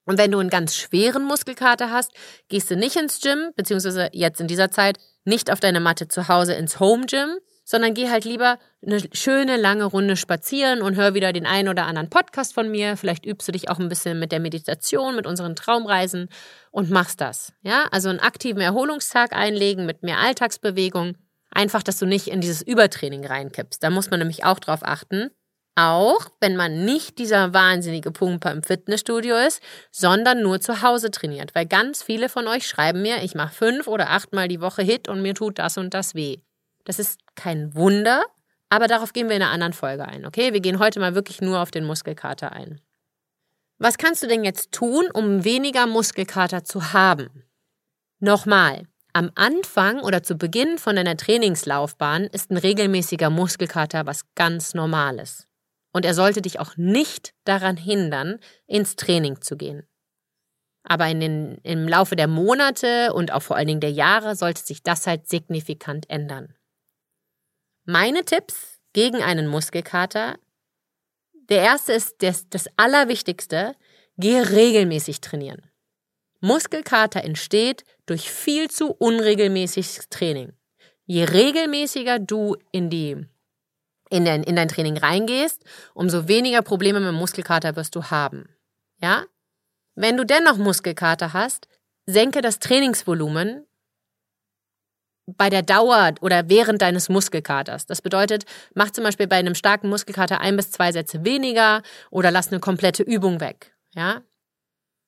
Und 0.05 0.17
wenn 0.17 0.31
du 0.31 0.39
einen 0.39 0.49
ganz 0.49 0.75
schweren 0.75 1.23
Muskelkater 1.23 1.91
hast, 1.91 2.11
gehst 2.49 2.71
du 2.71 2.75
nicht 2.75 2.95
ins 2.95 3.19
Gym, 3.19 3.51
beziehungsweise 3.55 4.09
jetzt 4.13 4.41
in 4.41 4.47
dieser 4.47 4.71
Zeit 4.71 4.97
nicht 5.25 5.51
auf 5.51 5.59
deine 5.59 5.79
Matte 5.79 6.07
zu 6.07 6.27
Hause 6.27 6.53
ins 6.53 6.79
Home 6.79 7.05
Gym, 7.05 7.37
sondern 7.63 7.93
geh 7.93 8.09
halt 8.09 8.25
lieber 8.25 8.57
eine 8.85 8.99
schöne 9.13 9.57
lange 9.57 9.85
Runde 9.85 10.15
spazieren 10.15 10.81
und 10.81 10.95
hör 10.95 11.13
wieder 11.13 11.31
den 11.31 11.45
einen 11.45 11.69
oder 11.69 11.85
anderen 11.85 12.09
Podcast 12.09 12.53
von 12.53 12.69
mir. 12.69 12.97
Vielleicht 12.97 13.25
übst 13.25 13.47
du 13.47 13.51
dich 13.51 13.69
auch 13.69 13.79
ein 13.79 13.89
bisschen 13.89 14.19
mit 14.19 14.31
der 14.31 14.39
Meditation, 14.39 15.15
mit 15.15 15.27
unseren 15.27 15.55
Traumreisen 15.55 16.29
und 16.71 16.89
machst 16.89 17.21
das. 17.21 17.53
Ja, 17.61 17.85
also 17.91 18.09
einen 18.09 18.19
aktiven 18.19 18.61
Erholungstag 18.61 19.33
einlegen 19.33 19.85
mit 19.85 20.03
mehr 20.03 20.19
Alltagsbewegung 20.19 21.15
Einfach, 21.51 21.83
dass 21.83 21.99
du 21.99 22.05
nicht 22.05 22.27
in 22.27 22.41
dieses 22.41 22.61
Übertraining 22.61 23.25
reinkippst. 23.25 23.83
Da 23.83 23.89
muss 23.89 24.09
man 24.09 24.19
nämlich 24.19 24.45
auch 24.45 24.59
drauf 24.59 24.79
achten. 24.83 25.29
Auch 25.75 26.27
wenn 26.41 26.57
man 26.57 26.83
nicht 26.83 27.17
dieser 27.17 27.53
wahnsinnige 27.53 28.11
Pumper 28.11 28.51
im 28.51 28.63
Fitnessstudio 28.63 29.35
ist, 29.37 29.61
sondern 29.91 30.41
nur 30.41 30.59
zu 30.59 30.81
Hause 30.81 31.11
trainiert. 31.11 31.55
Weil 31.55 31.65
ganz 31.65 32.03
viele 32.03 32.27
von 32.27 32.47
euch 32.47 32.67
schreiben 32.67 33.01
mir, 33.01 33.23
ich 33.23 33.35
mache 33.35 33.53
fünf 33.53 33.87
oder 33.87 34.09
achtmal 34.09 34.47
die 34.47 34.59
Woche 34.61 34.81
Hit 34.81 35.07
und 35.07 35.21
mir 35.21 35.33
tut 35.33 35.59
das 35.59 35.77
und 35.77 35.93
das 35.93 36.13
weh. 36.13 36.39
Das 36.83 36.99
ist 36.99 37.19
kein 37.35 37.73
Wunder, 37.73 38.23
aber 38.69 38.87
darauf 38.87 39.13
gehen 39.13 39.29
wir 39.29 39.35
in 39.35 39.41
einer 39.41 39.51
anderen 39.51 39.73
Folge 39.73 40.05
ein, 40.05 40.25
okay? 40.25 40.53
Wir 40.53 40.61
gehen 40.61 40.79
heute 40.79 40.99
mal 40.99 41.15
wirklich 41.15 41.41
nur 41.41 41.59
auf 41.59 41.71
den 41.71 41.85
Muskelkater 41.85 42.51
ein. 42.51 42.81
Was 43.77 43.97
kannst 43.97 44.23
du 44.23 44.27
denn 44.27 44.43
jetzt 44.43 44.71
tun, 44.71 45.09
um 45.13 45.43
weniger 45.43 45.87
Muskelkater 45.87 46.63
zu 46.63 46.93
haben? 46.93 47.43
Nochmal, 48.19 48.83
am 49.13 49.31
Anfang 49.35 50.01
oder 50.01 50.23
zu 50.23 50.35
Beginn 50.35 50.77
von 50.77 50.95
deiner 50.95 51.17
Trainingslaufbahn 51.17 52.25
ist 52.25 52.51
ein 52.51 52.57
regelmäßiger 52.57 53.29
Muskelkater 53.29 54.05
was 54.05 54.23
ganz 54.35 54.73
Normales. 54.73 55.47
Und 55.93 56.05
er 56.05 56.13
sollte 56.13 56.41
dich 56.41 56.59
auch 56.59 56.77
nicht 56.77 57.33
daran 57.43 57.77
hindern, 57.77 58.39
ins 58.67 58.95
Training 58.95 59.41
zu 59.41 59.57
gehen. 59.57 59.87
Aber 60.83 61.07
in 61.07 61.19
den, 61.19 61.57
im 61.63 61.87
Laufe 61.87 62.15
der 62.15 62.27
Monate 62.27 63.13
und 63.13 63.31
auch 63.31 63.41
vor 63.41 63.55
allen 63.55 63.67
Dingen 63.67 63.81
der 63.81 63.91
Jahre 63.91 64.35
sollte 64.35 64.63
sich 64.63 64.81
das 64.81 65.05
halt 65.05 65.27
signifikant 65.27 66.09
ändern. 66.09 66.55
Meine 67.85 68.23
Tipps 68.25 68.79
gegen 68.93 69.21
einen 69.21 69.47
Muskelkater. 69.47 70.37
Der 71.49 71.61
erste 71.61 71.93
ist 71.93 72.15
das, 72.19 72.47
das 72.49 72.67
Allerwichtigste. 72.77 73.75
Gehe 74.17 74.49
regelmäßig 74.49 75.21
trainieren. 75.21 75.70
Muskelkater 76.41 77.23
entsteht 77.23 77.83
durch 78.05 78.29
viel 78.31 78.69
zu 78.69 78.91
unregelmäßiges 78.91 80.09
Training. 80.09 80.53
Je 81.05 81.23
regelmäßiger 81.23 82.19
du 82.19 82.55
in 82.71 82.89
die 82.89 83.25
in 84.09 84.25
dein, 84.25 84.43
in 84.43 84.57
dein 84.57 84.67
Training 84.67 84.97
reingehst, 84.97 85.63
umso 85.93 86.27
weniger 86.27 86.61
Probleme 86.61 86.99
mit 86.99 87.13
Muskelkater 87.13 87.77
wirst 87.77 87.95
du 87.95 88.03
haben. 88.03 88.49
Ja? 89.01 89.23
Wenn 89.95 90.17
du 90.17 90.25
dennoch 90.25 90.57
Muskelkater 90.57 91.31
hast, 91.31 91.69
senke 92.05 92.41
das 92.41 92.59
Trainingsvolumen 92.59 93.65
bei 95.27 95.49
der 95.49 95.61
Dauer 95.61 96.15
oder 96.19 96.49
während 96.49 96.81
deines 96.81 97.07
Muskelkaters. 97.07 97.85
Das 97.85 98.01
bedeutet, 98.01 98.45
mach 98.73 98.91
zum 98.91 99.05
Beispiel 99.05 99.27
bei 99.27 99.37
einem 99.37 99.55
starken 99.55 99.89
Muskelkater 99.89 100.41
ein 100.41 100.57
bis 100.57 100.71
zwei 100.71 100.91
Sätze 100.91 101.23
weniger 101.23 101.81
oder 102.09 102.31
lass 102.31 102.49
eine 102.49 102.59
komplette 102.59 103.03
Übung 103.03 103.39
weg. 103.39 103.73
Ja? 103.93 104.23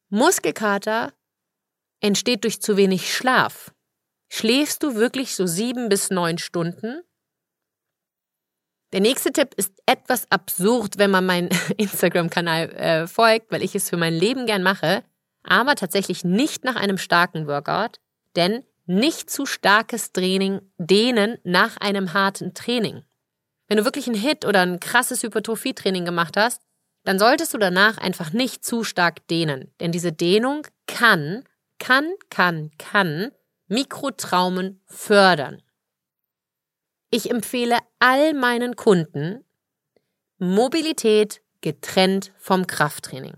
Muskelkater 0.09 1.11
entsteht 2.03 2.43
durch 2.43 2.61
zu 2.61 2.77
wenig 2.77 3.15
Schlaf. 3.15 3.73
Schläfst 4.29 4.83
du 4.83 4.95
wirklich 4.95 5.35
so 5.35 5.47
sieben 5.47 5.89
bis 5.89 6.09
neun 6.09 6.37
Stunden? 6.37 7.01
Der 8.91 9.01
nächste 9.01 9.31
Tipp 9.31 9.53
ist 9.55 9.73
etwas 9.85 10.29
absurd, 10.29 10.97
wenn 10.97 11.09
man 11.09 11.25
meinen 11.25 11.49
Instagram-Kanal 11.77 12.69
äh, 12.71 13.07
folgt, 13.07 13.51
weil 13.51 13.63
ich 13.63 13.73
es 13.73 13.89
für 13.89 13.97
mein 13.97 14.13
Leben 14.13 14.45
gern 14.45 14.63
mache, 14.63 15.03
aber 15.43 15.75
tatsächlich 15.75 16.23
nicht 16.23 16.63
nach 16.63 16.75
einem 16.75 16.97
starken 16.97 17.47
Workout, 17.47 17.99
denn 18.35 18.63
nicht 18.85 19.29
zu 19.29 19.45
starkes 19.45 20.11
Training 20.11 20.61
dehnen 20.77 21.37
nach 21.43 21.77
einem 21.77 22.13
harten 22.13 22.53
Training. 22.53 23.03
Wenn 23.67 23.77
du 23.77 23.85
wirklich 23.85 24.07
einen 24.07 24.19
Hit 24.19 24.45
oder 24.45 24.61
ein 24.61 24.79
krasses 24.79 25.23
Hypertrophie-Training 25.23 26.05
gemacht 26.05 26.35
hast, 26.37 26.61
dann 27.05 27.17
solltest 27.17 27.53
du 27.53 27.57
danach 27.57 27.97
einfach 27.97 28.33
nicht 28.33 28.65
zu 28.65 28.83
stark 28.83 29.25
dehnen, 29.27 29.73
denn 29.79 29.91
diese 29.91 30.11
Dehnung 30.11 30.67
kann 30.87 31.43
kann, 31.83 32.13
kann, 32.29 32.71
kann 32.77 33.31
Mikrotraumen 33.67 34.81
fördern. 34.85 35.61
Ich 37.09 37.29
empfehle 37.29 37.77
all 37.99 38.33
meinen 38.33 38.77
Kunden 38.77 39.43
Mobilität 40.37 41.41
getrennt 41.59 42.31
vom 42.37 42.67
Krafttraining. 42.67 43.35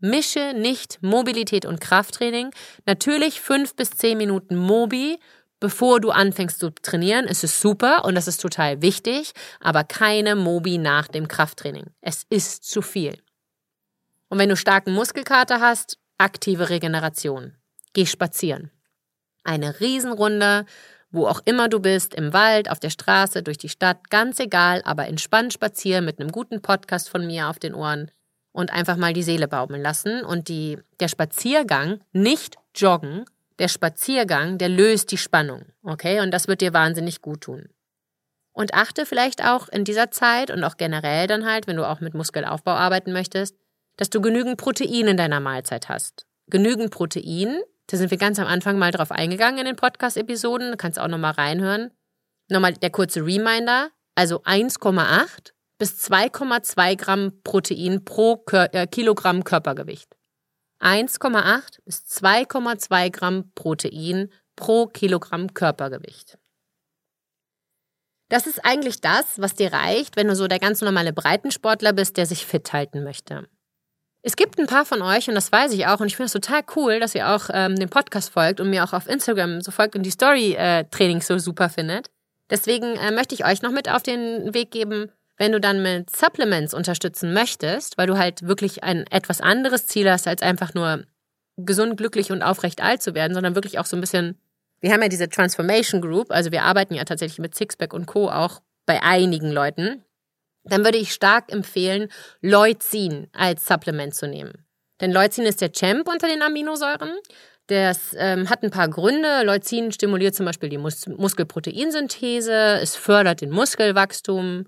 Mische 0.00 0.54
nicht 0.54 1.00
Mobilität 1.02 1.64
und 1.64 1.80
Krafttraining. 1.80 2.50
Natürlich 2.84 3.40
fünf 3.40 3.76
bis 3.76 3.90
zehn 3.90 4.18
Minuten 4.18 4.56
Mobi, 4.56 5.20
bevor 5.60 6.00
du 6.00 6.10
anfängst 6.10 6.58
zu 6.58 6.70
trainieren. 6.70 7.26
Es 7.28 7.44
ist 7.44 7.60
super 7.60 8.04
und 8.04 8.16
das 8.16 8.26
ist 8.26 8.40
total 8.40 8.82
wichtig, 8.82 9.34
aber 9.60 9.84
keine 9.84 10.34
Mobi 10.34 10.78
nach 10.78 11.06
dem 11.06 11.28
Krafttraining. 11.28 11.86
Es 12.00 12.24
ist 12.28 12.64
zu 12.64 12.82
viel. 12.82 13.22
Und 14.28 14.38
wenn 14.38 14.48
du 14.48 14.56
starken 14.56 14.92
Muskelkater 14.92 15.60
hast, 15.60 16.01
aktive 16.22 16.70
Regeneration. 16.70 17.56
Geh 17.94 18.06
spazieren. 18.06 18.70
Eine 19.42 19.80
Riesenrunde, 19.80 20.66
wo 21.10 21.26
auch 21.26 21.40
immer 21.44 21.68
du 21.68 21.80
bist, 21.80 22.14
im 22.14 22.32
Wald, 22.32 22.70
auf 22.70 22.78
der 22.78 22.90
Straße, 22.90 23.42
durch 23.42 23.58
die 23.58 23.68
Stadt, 23.68 24.08
ganz 24.08 24.38
egal, 24.38 24.82
aber 24.84 25.08
entspannt 25.08 25.52
spazieren 25.52 26.04
mit 26.04 26.20
einem 26.20 26.30
guten 26.30 26.62
Podcast 26.62 27.08
von 27.08 27.26
mir 27.26 27.48
auf 27.48 27.58
den 27.58 27.74
Ohren 27.74 28.10
und 28.52 28.72
einfach 28.72 28.96
mal 28.96 29.12
die 29.12 29.24
Seele 29.24 29.48
baumeln 29.48 29.82
lassen 29.82 30.24
und 30.24 30.48
die, 30.48 30.78
der 31.00 31.08
Spaziergang 31.08 32.00
nicht 32.12 32.56
joggen, 32.74 33.24
der 33.58 33.68
Spaziergang, 33.68 34.58
der 34.58 34.68
löst 34.68 35.10
die 35.10 35.18
Spannung, 35.18 35.64
okay? 35.82 36.20
Und 36.20 36.30
das 36.30 36.46
wird 36.46 36.60
dir 36.60 36.72
wahnsinnig 36.72 37.20
gut 37.20 37.42
tun. 37.42 37.68
Und 38.52 38.74
achte 38.74 39.06
vielleicht 39.06 39.44
auch 39.44 39.68
in 39.68 39.84
dieser 39.84 40.12
Zeit 40.12 40.50
und 40.52 40.62
auch 40.62 40.76
generell 40.76 41.26
dann 41.26 41.46
halt, 41.46 41.66
wenn 41.66 41.76
du 41.76 41.88
auch 41.88 42.00
mit 42.00 42.14
Muskelaufbau 42.14 42.72
arbeiten 42.72 43.12
möchtest, 43.12 43.56
dass 43.96 44.10
du 44.10 44.20
genügend 44.20 44.56
Protein 44.56 45.06
in 45.06 45.16
deiner 45.16 45.40
Mahlzeit 45.40 45.88
hast. 45.88 46.26
Genügend 46.48 46.90
Protein, 46.90 47.60
da 47.86 47.96
sind 47.96 48.10
wir 48.10 48.18
ganz 48.18 48.38
am 48.38 48.46
Anfang 48.46 48.78
mal 48.78 48.90
drauf 48.90 49.10
eingegangen 49.10 49.60
in 49.60 49.66
den 49.66 49.76
Podcast-Episoden, 49.76 50.76
kannst 50.76 50.98
auch 50.98 51.08
nochmal 51.08 51.32
reinhören. 51.32 51.90
Nochmal 52.48 52.74
der 52.74 52.90
kurze 52.90 53.24
Reminder, 53.24 53.90
also 54.14 54.42
1,8 54.42 55.52
bis 55.78 55.98
2,2 56.10 56.96
Gramm 56.96 57.42
Protein 57.42 58.04
pro 58.04 58.44
äh, 58.52 58.86
Kilogramm 58.86 59.44
Körpergewicht. 59.44 60.16
1,8 60.80 61.78
bis 61.84 62.04
2,2 62.04 63.10
Gramm 63.10 63.52
Protein 63.54 64.30
pro 64.56 64.86
Kilogramm 64.86 65.54
Körpergewicht. 65.54 66.38
Das 68.28 68.46
ist 68.46 68.64
eigentlich 68.64 69.00
das, 69.00 69.40
was 69.40 69.54
dir 69.54 69.72
reicht, 69.72 70.16
wenn 70.16 70.28
du 70.28 70.34
so 70.34 70.48
der 70.48 70.58
ganz 70.58 70.80
normale 70.80 71.12
Breitensportler 71.12 71.92
bist, 71.92 72.16
der 72.16 72.26
sich 72.26 72.46
fit 72.46 72.72
halten 72.72 73.04
möchte. 73.04 73.46
Es 74.24 74.36
gibt 74.36 74.58
ein 74.60 74.68
paar 74.68 74.84
von 74.84 75.02
euch, 75.02 75.28
und 75.28 75.34
das 75.34 75.50
weiß 75.50 75.72
ich 75.72 75.86
auch, 75.86 75.98
und 75.98 76.06
ich 76.06 76.16
finde 76.16 76.26
es 76.26 76.32
total 76.32 76.62
cool, 76.76 77.00
dass 77.00 77.14
ihr 77.14 77.28
auch 77.28 77.50
ähm, 77.52 77.74
dem 77.74 77.90
Podcast 77.90 78.30
folgt 78.30 78.60
und 78.60 78.70
mir 78.70 78.84
auch 78.84 78.92
auf 78.92 79.08
Instagram 79.08 79.60
so 79.62 79.72
folgt 79.72 79.96
und 79.96 80.04
die 80.04 80.10
Story-Trainings 80.10 81.28
äh, 81.28 81.32
so 81.34 81.38
super 81.38 81.68
findet. 81.68 82.08
Deswegen 82.48 82.96
äh, 82.96 83.10
möchte 83.10 83.34
ich 83.34 83.44
euch 83.44 83.62
noch 83.62 83.72
mit 83.72 83.90
auf 83.90 84.04
den 84.04 84.54
Weg 84.54 84.70
geben, 84.70 85.10
wenn 85.38 85.50
du 85.50 85.60
dann 85.60 85.82
mit 85.82 86.14
Supplements 86.14 86.72
unterstützen 86.72 87.32
möchtest, 87.32 87.98
weil 87.98 88.06
du 88.06 88.16
halt 88.16 88.46
wirklich 88.46 88.84
ein 88.84 89.06
etwas 89.08 89.40
anderes 89.40 89.86
Ziel 89.88 90.08
hast, 90.08 90.28
als 90.28 90.40
einfach 90.40 90.72
nur 90.72 91.02
gesund, 91.56 91.96
glücklich 91.96 92.30
und 92.30 92.42
aufrecht 92.42 92.80
alt 92.80 93.02
zu 93.02 93.14
werden, 93.14 93.34
sondern 93.34 93.56
wirklich 93.56 93.80
auch 93.80 93.86
so 93.86 93.96
ein 93.96 94.00
bisschen, 94.00 94.38
wir 94.80 94.92
haben 94.92 95.02
ja 95.02 95.08
diese 95.08 95.28
Transformation 95.28 96.00
Group, 96.00 96.30
also 96.30 96.52
wir 96.52 96.62
arbeiten 96.62 96.94
ja 96.94 97.04
tatsächlich 97.04 97.40
mit 97.40 97.56
Sixpack 97.56 97.92
und 97.92 98.06
Co. 98.06 98.30
auch 98.30 98.60
bei 98.86 99.02
einigen 99.02 99.50
Leuten, 99.50 100.04
dann 100.64 100.84
würde 100.84 100.98
ich 100.98 101.12
stark 101.12 101.52
empfehlen, 101.52 102.08
Leucin 102.40 103.28
als 103.32 103.66
Supplement 103.66 104.14
zu 104.14 104.28
nehmen. 104.28 104.66
Denn 105.00 105.12
Leucin 105.12 105.44
ist 105.44 105.60
der 105.60 105.72
Champ 105.72 106.08
unter 106.08 106.28
den 106.28 106.42
Aminosäuren. 106.42 107.16
Das 107.66 108.14
ähm, 108.16 108.48
hat 108.50 108.62
ein 108.62 108.70
paar 108.70 108.88
Gründe. 108.88 109.42
Leucin 109.44 109.92
stimuliert 109.92 110.34
zum 110.34 110.46
Beispiel 110.46 110.68
die 110.68 110.78
Mus 110.78 111.06
Muskelproteinsynthese, 111.06 112.78
es 112.80 112.96
fördert 112.96 113.40
den 113.40 113.50
Muskelwachstum, 113.50 114.66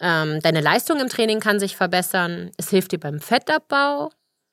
ähm, 0.00 0.40
deine 0.40 0.60
Leistung 0.60 1.00
im 1.00 1.08
Training 1.08 1.40
kann 1.40 1.58
sich 1.58 1.76
verbessern. 1.76 2.50
Es 2.56 2.70
hilft 2.70 2.92
dir 2.92 3.00
beim 3.00 3.20
Fettabbau. 3.20 4.10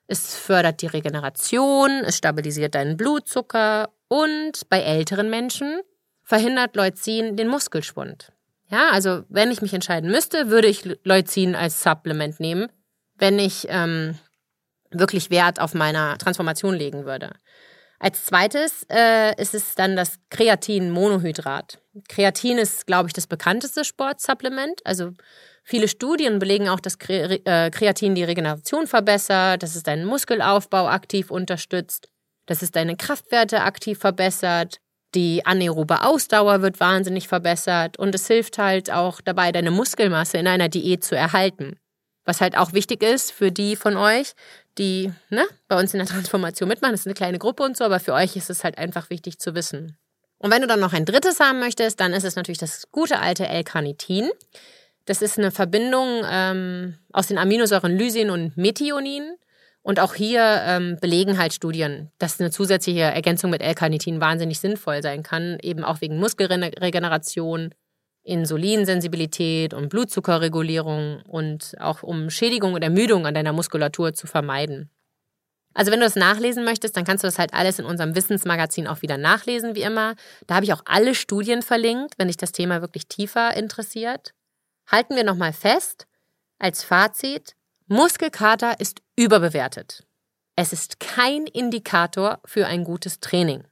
Es 0.08 0.36
fördert 0.36 0.82
die 0.82 0.88
Regeneration. 0.88 2.04
Es 2.06 2.18
stabilisiert 2.18 2.76
deinen 2.76 2.98
Blutzucker. 2.98 3.90
Und 4.08 4.70
bei 4.70 4.82
älteren 4.82 5.30
Menschen 5.30 5.82
verhindert 6.24 6.76
Leucin 6.76 7.36
den 7.36 7.48
Muskelschwund. 7.48 8.33
Ja, 8.74 8.90
also 8.90 9.24
wenn 9.30 9.52
ich 9.52 9.62
mich 9.62 9.76
entscheiden 9.76 10.10
müsste, 10.10 10.50
würde 10.50 10.68
ich 10.68 10.84
Leucin 11.04 11.54
als 11.54 11.84
Supplement 11.84 12.40
nehmen, 12.40 12.70
wenn 13.20 13.38
ich 13.38 13.68
ähm, 13.70 14.18
wirklich 14.90 15.30
Wert 15.30 15.62
auf 15.62 15.76
meiner 15.76 16.18
Transformation 16.18 16.74
legen 16.74 17.06
würde. 17.06 17.36
Als 18.00 18.26
zweites 18.26 18.84
äh, 18.90 19.40
ist 19.40 19.54
es 19.54 19.76
dann 19.76 19.96
das 19.96 20.18
Kreatin-Monohydrat. 20.32 21.82
Kreatin 22.10 22.58
ist, 22.58 22.88
glaube 22.88 23.10
ich, 23.10 23.14
das 23.14 23.28
bekannteste 23.28 23.86
Sportsupplement. 23.86 24.82
Also 24.86 25.12
viele 25.64 25.88
Studien 25.88 26.40
belegen 26.40 26.68
auch, 26.68 26.80
dass 26.80 26.98
äh, 27.10 27.70
Kreatin 27.70 28.16
die 28.16 28.24
Regeneration 28.24 28.88
verbessert, 28.88 29.62
dass 29.62 29.76
es 29.76 29.84
deinen 29.84 30.06
Muskelaufbau 30.06 30.88
aktiv 30.88 31.30
unterstützt, 31.30 32.10
dass 32.48 32.64
es 32.64 32.72
deine 32.72 32.98
Kraftwerte 32.98 33.62
aktiv 33.62 34.00
verbessert, 34.00 34.80
die 35.16 35.46
anaerobe 35.46 36.02
Ausdauer 36.02 36.62
wird 36.62 36.80
wahnsinnig 36.80 37.28
verbessert 37.28 37.98
und 37.98 38.16
es 38.16 38.28
hilft 38.28 38.58
halt 38.58 38.92
auch 38.92 39.22
dabei, 39.22 39.52
deine 39.52 39.72
Muskelmasse 39.72 40.38
in 40.38 40.48
einer 40.48 40.70
Diät 40.70 41.04
zu 41.04 41.16
erhalten. 41.16 41.78
Was 42.26 42.42
halt 42.42 42.58
auch 42.58 42.74
wichtig 42.74 43.04
ist 43.04 43.32
für 43.32 43.52
die 43.52 43.76
von 43.76 43.98
euch, 43.98 44.34
die 44.78 45.12
ne, 45.30 45.46
bei 45.68 45.80
uns 45.80 45.94
in 45.94 46.00
der 46.00 46.08
Transformation 46.08 46.70
mitmachen. 46.70 46.94
Das 46.94 47.02
ist 47.02 47.08
eine 47.08 47.16
kleine 47.16 47.40
Gruppe 47.40 47.64
und 47.64 47.78
so, 47.78 47.84
aber 47.84 48.00
für 48.00 48.14
euch 48.14 48.36
ist 48.36 48.50
es 48.50 48.64
halt 48.64 48.78
einfach 48.78 49.10
wichtig 49.10 49.40
zu 49.40 49.56
wissen. 49.56 49.98
Und 50.38 50.52
wenn 50.52 50.62
du 50.62 50.68
dann 50.68 50.80
noch 50.80 50.94
ein 50.94 51.06
drittes 51.06 51.40
haben 51.40 51.60
möchtest, 51.60 52.00
dann 52.00 52.14
ist 52.14 52.26
es 52.26 52.36
natürlich 52.36 52.60
das 52.60 52.92
gute 52.92 53.20
alte 53.20 53.48
L-Carnitin. 53.48 54.30
Das 55.06 55.22
ist 55.22 55.38
eine 55.38 55.52
Verbindung 55.52 56.24
ähm, 56.30 56.98
aus 57.12 57.28
den 57.28 57.38
Aminosäuren 57.38 57.98
Lysin 57.98 58.30
und 58.30 58.58
Methionin. 58.58 59.36
Und 59.84 60.00
auch 60.00 60.14
hier 60.14 60.62
ähm, 60.66 60.98
belegen 61.02 61.38
halt 61.38 61.54
Studien, 61.54 62.10
dass 62.18 62.40
eine 62.40 62.52
zusätzliche 62.52 63.02
Ergänzung 63.02 63.52
mit 63.52 63.62
L-Carnitin 63.62 64.22
wahnsinnig 64.22 64.60
sinnvoll 64.60 65.04
sein 65.04 65.24
kann, 65.24 65.58
eben 65.62 65.84
auch 65.84 66.00
wegen 66.00 66.20
Muskelregeneration, 66.20 67.76
Insulinsensibilität 68.24 69.74
und 69.74 69.90
Blutzuckerregulierung 69.90 71.22
und 71.28 71.76
auch 71.80 72.02
um 72.02 72.30
Schädigung 72.30 72.74
oder 72.74 72.86
Ermüdung 72.86 73.28
an 73.28 73.34
deiner 73.34 73.52
Muskulatur 73.52 74.14
zu 74.14 74.26
vermeiden. 74.26 74.90
Also 75.74 75.92
wenn 75.92 76.00
du 76.00 76.06
das 76.06 76.16
nachlesen 76.16 76.64
möchtest, 76.64 76.96
dann 76.96 77.04
kannst 77.04 77.24
du 77.24 77.28
das 77.28 77.40
halt 77.40 77.54
alles 77.54 77.80
in 77.80 77.86
unserem 77.86 78.16
Wissensmagazin 78.16 78.88
auch 78.88 79.02
wieder 79.02 79.18
nachlesen, 79.18 79.76
wie 79.76 79.82
immer. 79.82 80.16
Da 80.48 80.56
habe 80.56 80.66
ich 80.66 80.72
auch 80.74 80.84
alle 80.86 81.16
Studien 81.16 81.62
verlinkt, 81.62 82.14
wenn 82.18 82.28
dich 82.28 82.38
das 82.38 82.54
Thema 82.54 82.80
wirklich 82.82 83.08
tiefer 83.08 83.56
interessiert. 83.58 84.34
Halten 84.88 85.16
wir 85.16 85.24
nochmal 85.24 85.52
fest, 85.52 86.08
als 86.60 86.84
Fazit, 86.84 87.56
Muskelkater 87.88 88.80
ist 88.80 89.02
überbewertet. 89.16 90.06
Es 90.56 90.74
ist 90.74 91.00
kein 91.00 91.48
Indikator 91.48 92.40
für 92.46 92.68
ein 92.68 92.84
gutes 92.84 93.20
Training. 93.20 93.64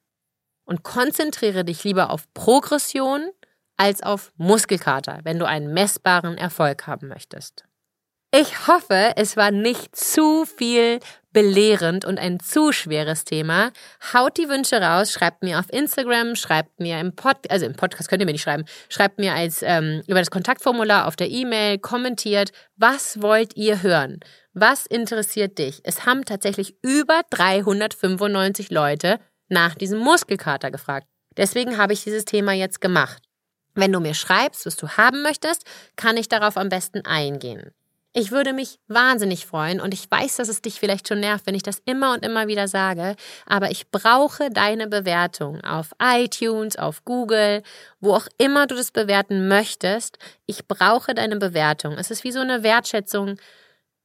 Und 0.66 0.84
konzentriere 0.84 1.66
dich 1.66 1.84
lieber 1.84 2.10
auf 2.10 2.32
Progression 2.34 3.30
als 3.78 4.04
auf 4.04 4.32
Muskelkater, 4.38 5.20
wenn 5.24 5.40
du 5.40 5.46
einen 5.46 5.74
messbaren 5.74 6.38
Erfolg 6.38 6.88
haben 6.88 7.08
möchtest. 7.08 7.66
Ich 8.34 8.68
hoffe, 8.68 9.12
es 9.18 9.36
war 9.36 9.52
nicht 9.52 9.94
zu 9.94 10.46
viel 10.46 11.00
belehrend 11.34 12.06
und 12.06 12.18
ein 12.18 12.40
zu 12.40 12.72
schweres 12.72 13.26
Thema. 13.26 13.72
Haut 14.14 14.38
die 14.38 14.48
Wünsche 14.48 14.82
raus, 14.82 15.12
schreibt 15.12 15.44
mir 15.44 15.60
auf 15.60 15.66
Instagram, 15.70 16.38
schreibt 16.38 16.80
mir 16.80 17.00
im 17.02 17.14
Pod, 17.14 17.36
also 17.50 17.66
im 17.66 17.74
Podcast 17.74 18.08
könnt 18.08 18.22
ihr 18.22 18.26
mir 18.26 18.32
nicht 18.32 18.44
schreiben, 18.44 18.64
schreibt 18.88 19.20
mir 19.20 19.34
als 19.34 19.62
ähm, 19.64 20.02
über 20.08 20.20
das 20.20 20.32
Kontaktformular 20.32 21.08
auf 21.08 21.18
der 21.18 21.30
E-Mail, 21.30 21.80
kommentiert, 21.80 22.52
was 22.78 23.22
wollt 23.22 23.58
ihr 23.58 23.84
hören? 23.84 24.22
Was 24.54 24.86
interessiert 24.86 25.58
dich? 25.60 25.80
Es 25.86 26.06
haben 26.06 26.26
tatsächlich 26.26 26.76
über 26.82 27.22
395 27.30 28.70
Leute 28.70 29.20
nach 29.48 29.76
diesem 29.76 30.00
Muskelkater 30.00 30.72
gefragt. 30.72 31.08
Deswegen 31.38 31.78
habe 31.78 31.94
ich 31.94 32.04
dieses 32.04 32.26
Thema 32.26 32.52
jetzt 32.52 32.82
gemacht. 32.82 33.24
Wenn 33.76 33.94
du 33.94 34.02
mir 34.02 34.14
schreibst, 34.14 34.66
was 34.66 34.76
du 34.76 34.90
haben 34.90 35.22
möchtest, 35.22 35.64
kann 35.96 36.18
ich 36.18 36.28
darauf 36.28 36.58
am 36.58 36.68
besten 36.68 37.06
eingehen. 37.06 37.72
Ich 38.14 38.32
würde 38.32 38.52
mich 38.52 38.78
wahnsinnig 38.90 39.46
freuen 39.46 39.80
und 39.80 39.94
ich 39.94 40.12
weiß, 40.12 40.36
dass 40.36 40.50
es 40.50 40.62
dich 40.62 40.82
vielleicht 40.82 41.08
schon 41.08 41.22
nervt, 41.22 41.46
wenn 41.46 41.56
ich 41.56 41.64
das 41.64 41.82
immer 41.86 42.12
und 42.12 42.26
immer 42.26 42.48
wieder 42.48 42.68
sage, 42.68 43.16
aber 43.46 43.72
ich 43.72 43.90
brauche 43.90 44.50
deine 44.50 44.88
Bewertung 44.88 45.64
auf 45.64 45.92
iTunes, 46.04 46.76
auf 46.76 47.06
Google, 47.06 47.64
wo 48.02 48.14
auch 48.14 48.28
immer 48.38 48.68
du 48.68 48.76
das 48.76 48.92
bewerten 48.92 49.48
möchtest. 49.48 50.18
Ich 50.46 50.68
brauche 50.68 51.14
deine 51.14 51.38
Bewertung. 51.38 51.94
Es 51.94 52.12
ist 52.12 52.26
wie 52.26 52.34
so 52.34 52.42
eine 52.42 52.64
Wertschätzung 52.64 53.38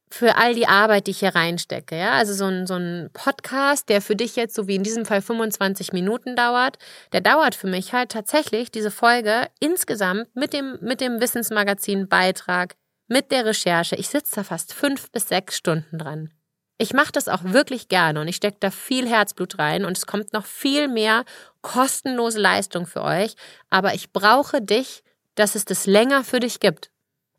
für 0.09 0.37
all 0.37 0.55
die 0.55 0.69
Arbeit, 0.69 1.07
die 1.07 1.11
ich 1.11 1.21
hier 1.21 1.35
reinstecke. 1.35 1.97
Ja? 1.97 2.13
Also 2.13 2.33
so 2.33 2.45
ein, 2.45 2.67
so 2.67 2.75
ein 2.75 3.11
Podcast, 3.13 3.89
der 3.89 4.01
für 4.01 4.17
dich 4.17 4.37
jetzt, 4.37 4.55
so 4.55 4.69
wie 4.69 4.77
in 4.77 4.83
diesem 4.83 5.05
Fall 5.05 5.21
25 5.21 5.93
Minuten 5.93 6.37
dauert, 6.37 6.79
der 7.13 7.21
dauert 7.21 7.55
für 7.55 7.67
mich 7.67 7.93
halt 7.93 8.11
tatsächlich 8.11 8.71
diese 8.71 8.91
Folge 8.91 9.49
insgesamt 9.61 10.29
mit 10.35 10.53
dem, 10.53 10.79
mit 10.81 11.01
dem 11.01 11.21
Wissensmagazin-Beitrag, 11.21 12.77
mit 13.09 13.31
der 13.31 13.45
Recherche. 13.45 13.97
Ich 13.97 14.09
sitze 14.09 14.37
da 14.37 14.45
fast 14.45 14.73
fünf 14.73 15.11
bis 15.11 15.29
sechs 15.29 15.57
Stunden 15.57 15.99
dran. 15.99 16.31
Ich 16.79 16.93
mache 16.93 17.13
das 17.13 17.29
auch 17.29 17.43
wirklich 17.43 17.89
gerne 17.89 18.21
und 18.21 18.29
ich 18.29 18.37
stecke 18.37 18.59
da 18.61 18.71
viel 18.71 19.09
Herzblut 19.09 19.59
rein 19.59 19.85
und 19.85 19.97
es 19.97 20.07
kommt 20.07 20.33
noch 20.33 20.45
viel 20.45 20.89
mehr 20.89 21.25
kostenlose 21.63 22.39
Leistung 22.39 22.87
für 22.87 23.03
euch. 23.03 23.35
Aber 23.71 23.95
ich 23.95 24.13
brauche 24.13 24.61
dich, 24.61 25.03
dass 25.37 25.55
es 25.55 25.65
das 25.65 25.87
länger 25.87 26.23
für 26.23 26.41
dich 26.41 26.61
gibt. 26.61 26.91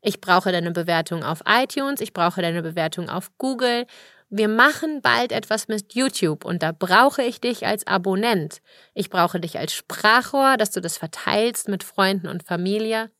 Ich 0.07 0.21
brauche 0.21 0.53
deine 0.53 0.71
Bewertung 0.71 1.25
auf 1.25 1.41
iTunes, 1.45 1.99
ich 1.99 2.13
brauche 2.13 2.41
deine 2.41 2.63
Bewertung 2.63 3.09
auf 3.09 3.29
Google. 3.37 3.85
Wir 4.29 4.47
machen 4.47 5.01
bald 5.01 5.33
etwas 5.33 5.67
mit 5.67 5.95
YouTube 5.95 6.45
und 6.45 6.63
da 6.63 6.71
brauche 6.71 7.23
ich 7.23 7.41
dich 7.41 7.67
als 7.67 7.85
Abonnent. 7.87 8.61
Ich 8.93 9.09
brauche 9.09 9.41
dich 9.41 9.59
als 9.59 9.73
Sprachrohr, 9.73 10.55
dass 10.55 10.71
du 10.71 10.79
das 10.79 10.97
verteilst 10.97 11.67
mit 11.67 11.83
Freunden 11.83 12.29
und 12.29 12.43
Familie. 12.43 13.11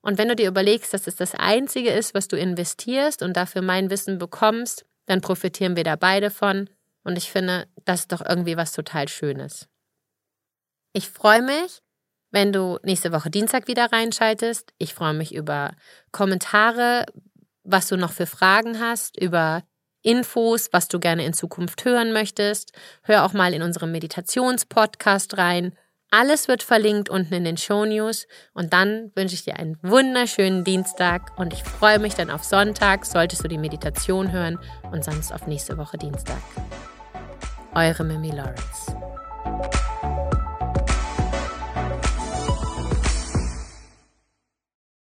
Und 0.00 0.18
wenn 0.18 0.26
du 0.26 0.34
dir 0.34 0.48
überlegst, 0.48 0.92
dass 0.92 1.06
es 1.06 1.14
das 1.14 1.36
Einzige 1.36 1.92
ist, 1.92 2.12
was 2.12 2.26
du 2.26 2.36
investierst 2.36 3.22
und 3.22 3.36
dafür 3.36 3.62
mein 3.62 3.88
Wissen 3.88 4.18
bekommst, 4.18 4.84
dann 5.06 5.20
profitieren 5.20 5.76
wir 5.76 5.84
da 5.84 5.94
beide 5.94 6.32
von. 6.32 6.68
Und 7.04 7.16
ich 7.16 7.30
finde, 7.30 7.68
das 7.84 8.00
ist 8.00 8.10
doch 8.10 8.20
irgendwie 8.28 8.56
was 8.56 8.72
total 8.72 9.06
Schönes. 9.06 9.68
Ich 10.92 11.08
freue 11.08 11.42
mich, 11.42 11.82
wenn 12.32 12.52
du 12.52 12.78
nächste 12.82 13.12
Woche 13.12 13.30
Dienstag 13.30 13.68
wieder 13.68 13.92
reinschaltest. 13.92 14.72
Ich 14.78 14.94
freue 14.94 15.14
mich 15.14 15.34
über 15.34 15.72
Kommentare, 16.10 17.06
was 17.62 17.86
du 17.86 17.96
noch 17.96 18.12
für 18.12 18.26
Fragen 18.26 18.80
hast, 18.80 19.20
über 19.20 19.62
Infos, 20.02 20.70
was 20.72 20.88
du 20.88 20.98
gerne 20.98 21.24
in 21.24 21.32
Zukunft 21.32 21.84
hören 21.84 22.12
möchtest. 22.12 22.72
Hör 23.02 23.24
auch 23.24 23.34
mal 23.34 23.54
in 23.54 23.62
unserem 23.62 23.92
Meditationspodcast 23.92 25.38
rein. 25.38 25.76
Alles 26.10 26.48
wird 26.48 26.62
verlinkt 26.62 27.08
unten 27.08 27.32
in 27.32 27.44
den 27.44 27.56
Show 27.56 27.84
News. 27.84 28.26
Und 28.52 28.72
dann 28.72 29.12
wünsche 29.14 29.34
ich 29.34 29.44
dir 29.44 29.56
einen 29.56 29.78
wunderschönen 29.82 30.64
Dienstag 30.64 31.38
und 31.38 31.52
ich 31.52 31.62
freue 31.62 31.98
mich 31.98 32.14
dann 32.14 32.30
auf 32.30 32.44
Sonntag, 32.44 33.06
solltest 33.06 33.44
du 33.44 33.48
die 33.48 33.58
Meditation 33.58 34.32
hören 34.32 34.58
und 34.90 35.04
sonst 35.04 35.32
auf 35.32 35.46
nächste 35.46 35.78
Woche 35.78 35.96
Dienstag. 35.96 36.42
Eure 37.74 38.04
Mimi 38.04 38.30
Lawrence. 38.30 38.94